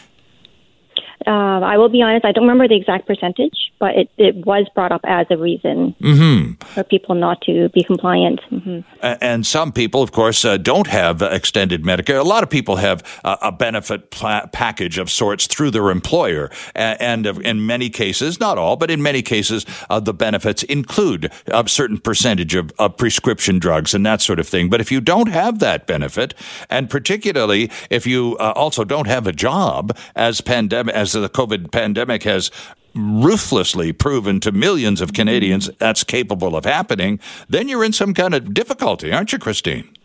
[1.28, 4.68] Uh, I will be honest, I don't remember the exact percentage, but it, it was
[4.74, 6.54] brought up as a reason mm-hmm.
[6.74, 8.42] for people not to be compliant.
[8.50, 8.80] Mm-hmm.
[9.22, 12.20] And some people, of course, uh, don't have extended Medicare.
[12.20, 16.50] A lot of people have uh, a benefit pla- package of sorts through their employer.
[16.74, 21.32] And, and, in many cases, not all, but in many cases, uh, the benefits include
[21.46, 24.68] a certain percentage of, of prescription drugs and that sort of thing.
[24.68, 26.34] But if you don't have that benefit,
[26.72, 31.72] and particularly if you uh, also don't have a job as pandemic, as the COVID
[31.72, 32.50] pandemic has
[32.96, 37.20] ruthlessly proven to millions of Canadians that's capable of happening,
[37.50, 39.96] then you're in some kind of difficulty, aren't you, Christine?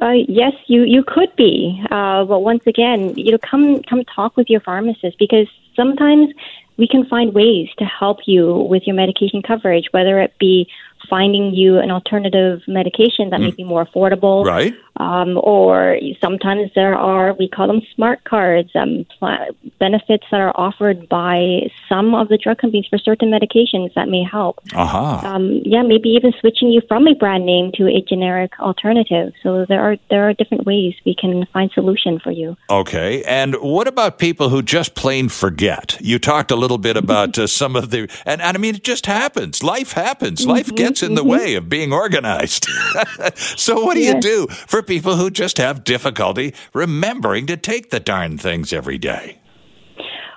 [0.00, 4.34] Uh, yes, you you could be, uh, but once again, you know, come come talk
[4.34, 6.32] with your pharmacist because sometimes
[6.78, 10.66] we can find ways to help you with your medication coverage, whether it be
[11.08, 13.44] finding you an alternative medication that mm.
[13.44, 14.44] may be more affordable.
[14.44, 14.74] Right.
[14.96, 20.52] Um, or sometimes there are, we call them smart cards, um, pl- benefits that are
[20.56, 24.60] offered by some of the drug companies for certain medications that may help.
[24.74, 25.26] Uh-huh.
[25.26, 29.32] Um, yeah, maybe even switching you from a brand name to a generic alternative.
[29.42, 32.56] So there are there are different ways we can find solution for you.
[32.68, 33.22] Okay.
[33.24, 35.96] And what about people who just plain forget?
[36.00, 38.84] You talked a little bit about uh, some of the, and, and I mean, it
[38.84, 39.62] just happens.
[39.62, 40.46] Life happens.
[40.46, 41.14] Life mm-hmm, gets in mm-hmm.
[41.16, 42.66] the way of being organized.
[43.34, 44.14] so what do yes.
[44.14, 48.98] you do for people who just have difficulty remembering to take the darn things every
[48.98, 49.38] day?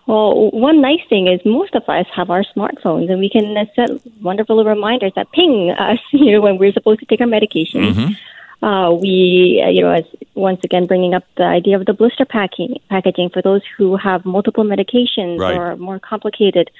[0.05, 3.89] Well, one nice thing is most of us have our smartphones, and we can set
[4.21, 7.81] wonderful reminders that ping us, you know, when we're supposed to take our medication.
[7.81, 8.65] Mm-hmm.
[8.65, 12.25] Uh, we, uh, you know, as once again bringing up the idea of the blister
[12.25, 15.57] packing, packaging for those who have multiple medications Right.
[15.57, 16.71] or more complicated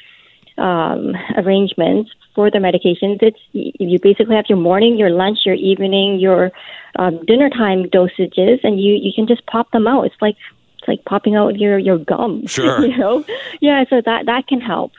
[0.58, 3.22] um, arrangements for the medications.
[3.22, 6.51] It's you basically have your morning, your lunch, your evening, your
[6.97, 10.06] um, dinner time dosages, and you you can just pop them out.
[10.06, 10.36] It's like
[10.80, 12.45] it's like popping out your your gum.
[12.47, 12.86] Sure.
[12.86, 13.26] you know,
[13.62, 13.84] yeah.
[13.89, 14.91] So that that can help.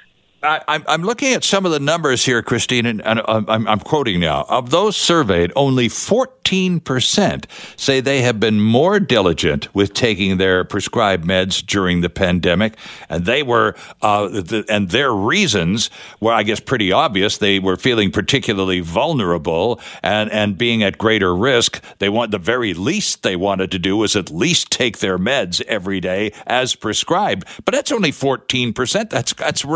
[0.45, 3.80] I, I'm, I'm looking at some of the numbers here, Christine, and, uh, I'm, I'm
[3.80, 4.45] quoting now.
[4.49, 7.45] Of those surveyed, only 14%
[7.76, 12.74] say they have been more diligent with taking their prescribed meds during the pandemic,
[13.09, 15.88] and they were, uh, the, and their reasons
[16.20, 17.38] were, I guess, pretty obvious.
[17.38, 21.82] They were feeling particularly vulnerable and, and being at greater risk.
[21.99, 25.62] They want the very least they wanted to do was at least take their meds
[25.62, 27.47] every day as prescribed.
[27.64, 29.09] But that's only 14%.
[29.09, 29.68] That's that's a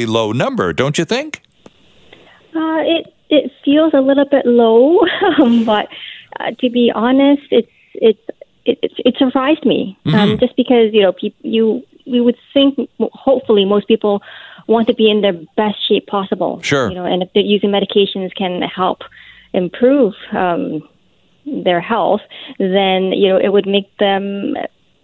[0.00, 1.42] remarkably low number, don't you think?
[2.54, 5.00] Uh, it it feels a little bit low,
[5.40, 5.88] um, but
[6.38, 8.20] uh, to be honest, it's it's
[8.64, 9.98] it, it, it surprised me.
[10.06, 14.22] Um, just because you know peop- you we would think hopefully most people
[14.66, 16.60] want to be in their best shape possible.
[16.62, 16.88] Sure.
[16.88, 19.02] You know, and if they're using medications can help
[19.52, 20.82] improve um,
[21.46, 22.20] their health,
[22.58, 24.54] then you know it would make them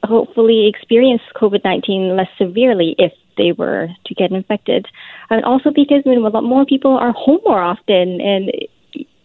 [0.02, 4.86] hopefully experience COVID nineteen less severely if they were to get infected,
[5.30, 8.50] and also because know, a lot more people are home more often, and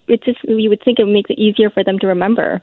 [0.07, 2.61] it's just you would think it makes it easier for them to remember.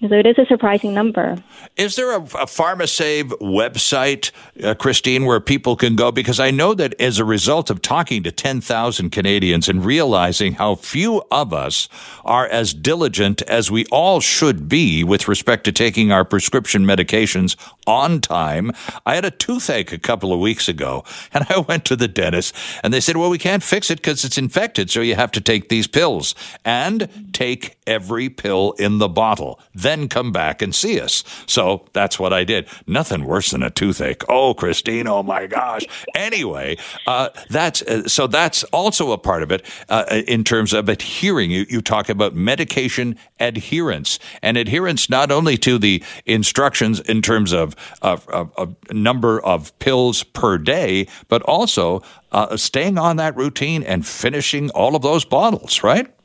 [0.00, 1.38] So it is a surprising number.
[1.74, 4.30] Is there a, a PharmaSave website,
[4.62, 6.12] uh, Christine, where people can go?
[6.12, 10.74] Because I know that as a result of talking to 10,000 Canadians and realizing how
[10.74, 11.88] few of us
[12.26, 17.56] are as diligent as we all should be with respect to taking our prescription medications
[17.86, 18.72] on time,
[19.06, 22.54] I had a toothache a couple of weeks ago and I went to the dentist
[22.82, 24.90] and they said, well, we can't fix it because it's infected.
[24.90, 26.34] So you have to take these pills
[26.66, 31.24] and take every pill in the bottle then come back and see us.
[31.46, 32.68] So that's what I did.
[32.86, 34.24] Nothing worse than a toothache.
[34.28, 35.82] Oh, Christine, oh my gosh.
[36.14, 36.76] Anyway,
[37.06, 41.50] uh, that's uh, so that's also a part of it uh, in terms of adhering.
[41.50, 47.52] You, you talk about medication adherence and adherence not only to the instructions in terms
[47.52, 53.36] of, of, of, of number of pills per day, but also uh, staying on that
[53.36, 56.15] routine and finishing all of those bottles, right?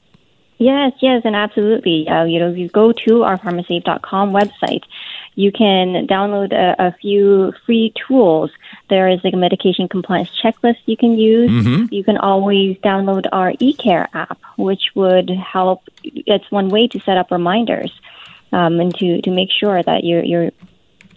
[0.62, 2.07] Yes, yes, and absolutely.
[2.07, 4.84] Uh, you know, if you go to our pharmacysave.com website,
[5.34, 8.51] you can download a, a, few free tools.
[8.88, 11.49] There is like a medication compliance checklist you can use.
[11.49, 11.91] Mm-hmm.
[11.91, 15.82] You can always download our eCare app, which would help.
[16.03, 17.91] It's one way to set up reminders
[18.51, 20.51] um, and to, to make sure that you're, you're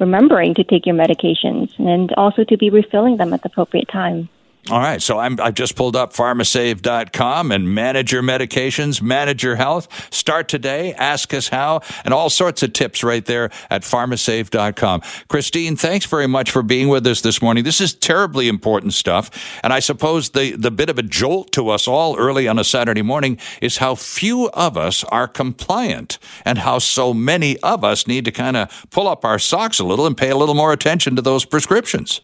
[0.01, 4.31] remembering to take your medications and also to be refilling them at the appropriate time.
[4.71, 5.03] All right.
[5.03, 9.89] So I'm, I've just pulled up pharmasave.com and manage your medications, manage your health.
[10.13, 10.95] Start today.
[10.95, 15.03] Ask us how and all sorts of tips right there at pharmasave.com.
[15.29, 17.63] Christine, thanks very much for being with us this morning.
[17.63, 19.31] This is terribly important stuff.
[19.63, 22.65] And I suppose the, the bit of a jolt to us all early on a
[22.65, 28.07] Saturday morning is how few of us are compliant and how so many of us
[28.07, 30.73] need to kind of pull up our socks a little and pay a little more
[30.73, 32.23] attention to those prescriptions.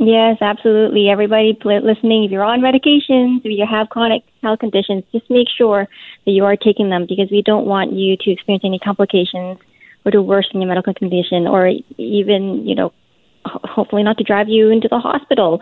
[0.00, 1.08] Yes, absolutely.
[1.08, 5.88] Everybody listening, if you're on medications, if you have chronic health conditions, just make sure
[6.24, 9.58] that you are taking them because we don't want you to experience any complications
[10.04, 12.92] or to worsen your medical condition or even, you know,
[13.44, 15.60] hopefully not to drive you into the hospital.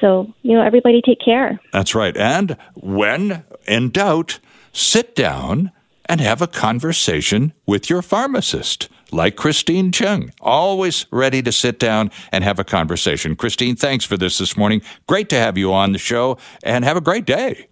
[0.00, 1.58] So, you know, everybody take care.
[1.72, 2.16] That's right.
[2.16, 4.38] And when in doubt,
[4.72, 5.70] sit down
[6.06, 12.10] and have a conversation with your pharmacist like Christine Chung, always ready to sit down
[12.30, 13.36] and have a conversation.
[13.36, 14.82] Christine, thanks for this this morning.
[15.06, 17.68] Great to have you on the show and have a great day.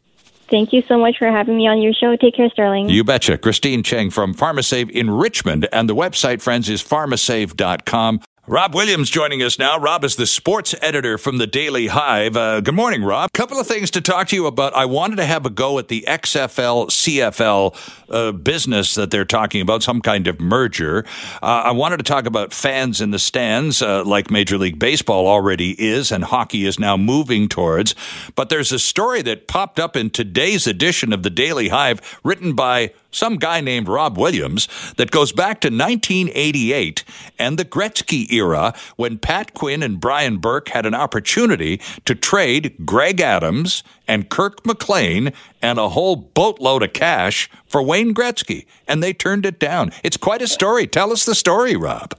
[0.50, 2.16] Thank you so much for having me on your show.
[2.16, 2.88] Take care, Sterling.
[2.88, 3.38] You betcha.
[3.38, 5.68] Christine Cheng from PharmaSave in Richmond.
[5.72, 8.20] And the website, friends, is pharmasave.com.
[8.50, 9.78] Rob Williams joining us now.
[9.78, 12.36] Rob is the sports editor from the Daily Hive.
[12.36, 13.32] Uh, good morning, Rob.
[13.32, 14.74] Couple of things to talk to you about.
[14.74, 17.76] I wanted to have a go at the XFL CFL
[18.10, 21.04] uh, business that they're talking about, some kind of merger.
[21.40, 25.28] Uh, I wanted to talk about fans in the stands, uh, like Major League Baseball
[25.28, 27.94] already is, and hockey is now moving towards.
[28.34, 32.54] But there's a story that popped up in today's edition of the Daily Hive, written
[32.54, 37.04] by some guy named Rob Williams that goes back to 1988
[37.38, 42.74] and the Gretzky era when Pat Quinn and Brian Burke had an opportunity to trade
[42.84, 45.32] Greg Adams and Kirk McLean
[45.62, 49.92] and a whole boatload of cash for Wayne Gretzky, and they turned it down.
[50.02, 50.86] It's quite a story.
[50.86, 52.14] Tell us the story, Rob.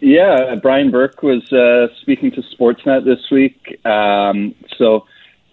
[0.00, 3.84] Yeah, Brian Burke was uh, speaking to Sportsnet this week.
[3.84, 5.06] Um, so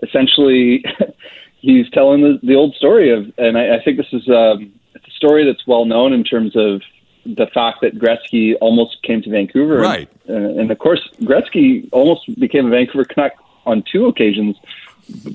[0.04, 0.86] essentially,
[1.66, 5.08] he's telling the, the old story of, and I, I think this is um, it's
[5.08, 6.82] a story that's well known in terms of
[7.26, 9.80] the fact that Gretzky almost came to Vancouver.
[9.80, 10.10] Right.
[10.28, 13.34] And, uh, and of course, Gretzky almost became a Vancouver Canuck
[13.66, 14.58] on two occasions,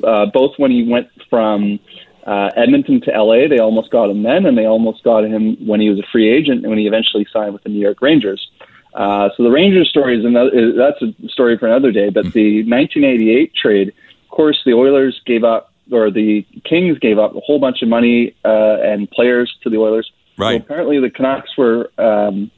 [0.04, 1.80] uh, both when he went from
[2.24, 3.48] uh, Edmonton to LA.
[3.48, 6.30] They almost got him then, and they almost got him when he was a free
[6.32, 8.48] agent and when he eventually signed with the New York Rangers.
[8.94, 10.72] Uh, so the Rangers story is another.
[10.72, 12.10] That's a story for another day.
[12.10, 17.34] But the 1988 trade, of course, the Oilers gave up, or the Kings gave up
[17.34, 20.10] a whole bunch of money uh, and players to the Oilers.
[20.38, 20.60] Right.
[20.60, 22.50] So apparently, the Canucks were um,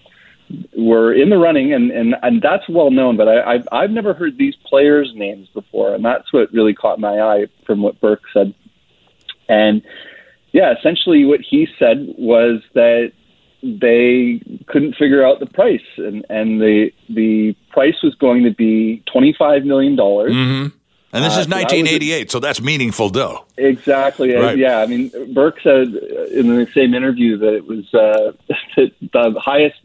[0.76, 3.16] were in the running, and and and that's well known.
[3.16, 7.00] But I, I've I've never heard these players' names before, and that's what really caught
[7.00, 8.54] my eye from what Burke said.
[9.48, 9.82] And
[10.52, 13.12] yeah, essentially, what he said was that
[13.62, 19.02] they couldn't figure out the price, and and the the price was going to be
[19.10, 20.32] twenty five million dollars.
[20.32, 20.76] Mm-hmm.
[21.12, 23.44] And this Uh, is so that 1988, so that's meaningful dough.
[23.58, 24.32] Exactly.
[24.34, 24.56] Right.
[24.56, 24.78] Yeah.
[24.78, 25.88] I mean, Burke said
[26.32, 28.32] in the same interview that it was uh,
[28.76, 28.92] that
[29.34, 29.78] the highest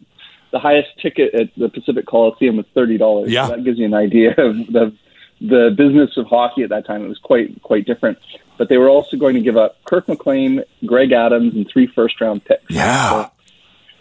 [0.52, 3.30] the highest ticket at the Pacific Coliseum was thirty dollars.
[3.32, 3.48] Yeah.
[3.48, 4.94] So that gives you an idea of the
[5.42, 7.04] the business of hockey at that time.
[7.04, 8.18] It was quite quite different.
[8.58, 12.20] But they were also going to give up Kirk McLean, Greg Adams, and three first
[12.22, 12.64] round picks.
[12.70, 13.30] Yeah.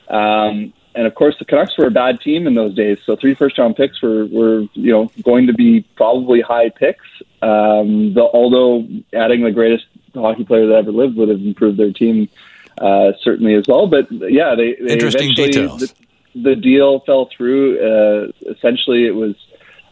[0.09, 2.99] Um, and of course, the Canucks were a bad team in those days.
[3.05, 7.07] So three first round picks were, were you know going to be probably high picks.
[7.43, 9.85] Um, the, although adding the greatest
[10.15, 12.29] hockey player that ever lived would have improved their team
[12.81, 13.87] uh, certainly as well.
[13.87, 15.81] But yeah, they, they Interesting details.
[15.81, 15.95] The,
[16.43, 17.79] the deal fell through.
[17.79, 19.35] Uh, essentially, it was.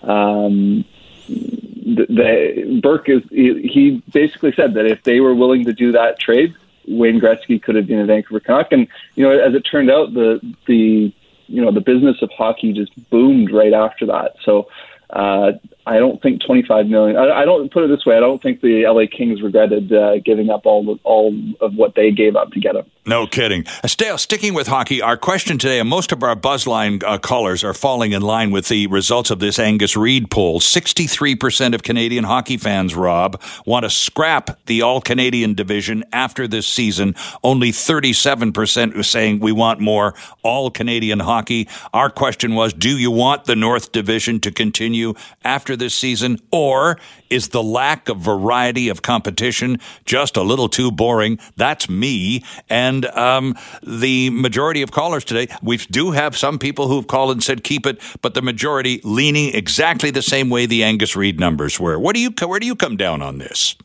[0.02, 0.84] Um,
[1.28, 5.92] the, the Burke is he, he basically said that if they were willing to do
[5.92, 6.54] that trade,
[6.88, 8.72] Wayne Gretzky could have been a Vancouver Canuck.
[8.72, 11.12] And you know, as it turned out, the the
[11.46, 14.36] you know the business of hockey just boomed right after that.
[14.44, 14.68] So
[15.10, 15.52] uh,
[15.86, 17.16] I don't think 25 million.
[17.16, 18.16] I, I don't put it this way.
[18.16, 22.10] I don't think the LA Kings regretted uh, giving up all all of what they
[22.10, 22.90] gave up to get him.
[23.06, 23.66] No kidding.
[23.84, 27.74] Still, sticking with hockey, our question today, and most of our Buzzline uh, callers are
[27.74, 30.58] falling in line with the results of this Angus Reid poll.
[30.58, 36.66] 63% of Canadian hockey fans, Rob, want to scrap the All Canadian division after this
[36.66, 37.14] season.
[37.42, 41.68] Only 37% are saying we want more All Canadian hockey.
[41.92, 45.12] Our question was do you want the North Division to continue
[45.44, 46.98] after this season, or
[47.30, 51.38] is the lack of variety of competition just a little too boring?
[51.56, 52.44] That's me.
[52.68, 57.42] And um, the majority of callers today, we do have some people who've called and
[57.42, 61.78] said keep it, but the majority leaning exactly the same way the Angus Reid numbers
[61.80, 61.98] were.
[61.98, 62.30] What do you?
[62.44, 63.76] Where do you come down on this?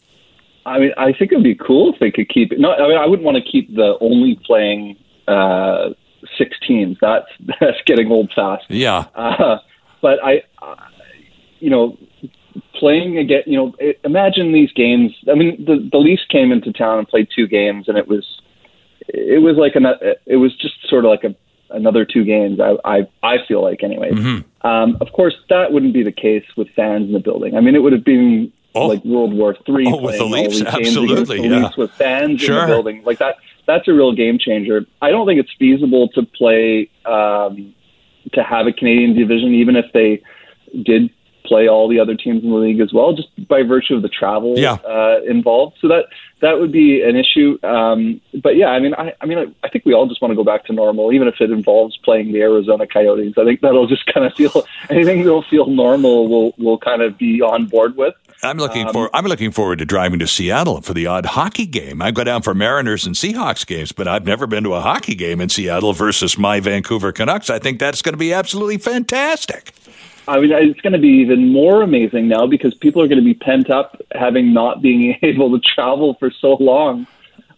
[0.65, 2.59] I mean, I think it'd be cool if they could keep it.
[2.59, 5.89] No, I mean, I wouldn't want to keep the only playing uh,
[6.37, 6.97] six teams.
[7.01, 7.27] That's
[7.59, 8.65] that's getting old fast.
[8.69, 9.05] Yeah.
[9.15, 9.57] Uh,
[10.01, 10.43] but I,
[11.59, 11.97] you know,
[12.75, 13.43] playing again.
[13.45, 15.11] You know, imagine these games.
[15.29, 18.25] I mean, the the Leafs came into town and played two games, and it was
[19.07, 19.85] it was like an
[20.25, 21.35] it was just sort of like a
[21.71, 22.59] another two games.
[22.59, 24.11] I I, I feel like anyway.
[24.11, 24.67] Mm-hmm.
[24.67, 27.55] Um, of course, that wouldn't be the case with fans in the building.
[27.55, 28.85] I mean, it would have been Oh.
[28.85, 29.87] like World War Three.
[29.87, 31.63] Oh, with the Leafs, absolutely, the yeah.
[31.63, 33.37] Leafs with fans in the building like that.
[33.65, 34.85] That's a real game changer.
[35.01, 37.73] I don't think it's feasible to play um,
[38.33, 40.21] to have a Canadian division, even if they
[40.83, 41.09] did
[41.49, 44.09] play all the other teams in the league as well, just by virtue of the
[44.09, 44.77] travel Yeah.
[44.87, 45.77] uh, involved.
[45.81, 46.05] So that
[46.41, 47.57] that would be an issue.
[47.63, 50.31] Um, but yeah, I mean, I, I mean, I, I think we all just want
[50.31, 53.33] to go back to normal, even if it involves playing the Arizona Coyotes.
[53.37, 54.53] I think that'll just kind of feel
[54.89, 56.29] anything that'll feel normal.
[56.29, 58.13] We'll we'll kind of be on board with.
[58.41, 59.09] I'm looking Um, for.
[59.13, 62.01] I'm looking forward to driving to Seattle for the odd hockey game.
[62.01, 65.15] I go down for Mariners and Seahawks games, but I've never been to a hockey
[65.15, 67.49] game in Seattle versus my Vancouver Canucks.
[67.49, 69.73] I think that's going to be absolutely fantastic.
[70.29, 73.25] I mean, it's going to be even more amazing now because people are going to
[73.25, 77.07] be pent up having not being able to travel for so long.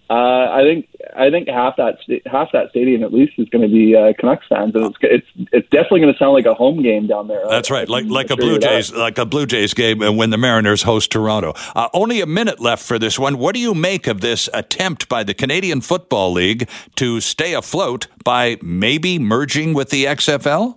[0.10, 3.62] Uh, I think I think half that sta- half that stadium at least is going
[3.62, 6.54] to be uh, Canucks fans, and it's it's it's definitely going to sound like a
[6.54, 7.48] home game down there.
[7.48, 8.60] That's right, like can like a Blue.
[8.60, 11.54] Jays, like a Blue Jays game uh, when the Mariners host Toronto.
[11.76, 13.38] Uh, only a minute left for this one.
[13.38, 18.08] What do you make of this attempt by the Canadian Football League to stay afloat
[18.26, 20.76] by maybe merging with the XFL?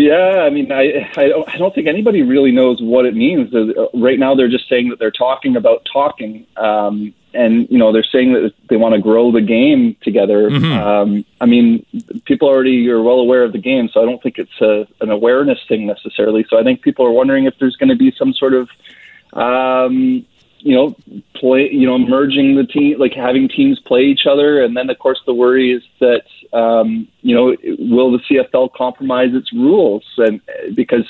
[0.00, 3.54] Yeah, I mean, I I don't, I don't think anybody really knows what it means.
[3.54, 7.92] Uh, Right now, they're just saying that they're talking about talking, um, and you know,
[7.92, 10.48] they're saying that they want to grow the game together.
[10.80, 11.84] Um, I mean,
[12.24, 15.10] people already are well aware of the game, so I don't think it's a, an
[15.10, 16.46] awareness thing necessarily.
[16.48, 18.70] So I think people are wondering if there's going to be some sort of
[19.34, 20.24] um,
[20.62, 20.96] you know,
[21.34, 24.62] play, you know, merging the team, like having teams play each other.
[24.62, 26.22] And then, of course, the worry is that,
[26.56, 30.04] um, you know, will the CFL compromise its rules?
[30.18, 30.40] And
[30.74, 31.06] because,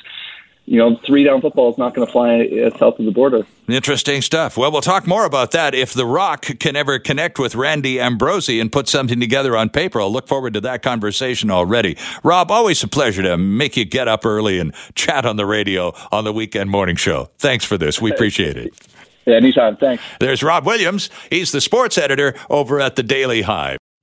[0.66, 3.44] you know, three down football is not going to fly uh, south of the border.
[3.68, 4.56] Interesting stuff.
[4.56, 8.60] Well, we'll talk more about that if The Rock can ever connect with Randy Ambrosie
[8.60, 10.00] and put something together on paper.
[10.00, 11.96] I'll look forward to that conversation already.
[12.22, 15.92] Rob, always a pleasure to make you get up early and chat on the radio
[16.12, 17.30] on the weekend morning show.
[17.38, 18.00] Thanks for this.
[18.00, 18.74] We appreciate it.
[19.30, 19.76] Anytime.
[19.76, 20.02] Thanks.
[20.18, 21.10] There's Rob Williams.
[21.30, 23.78] He's the sports editor over at the Daily Hive.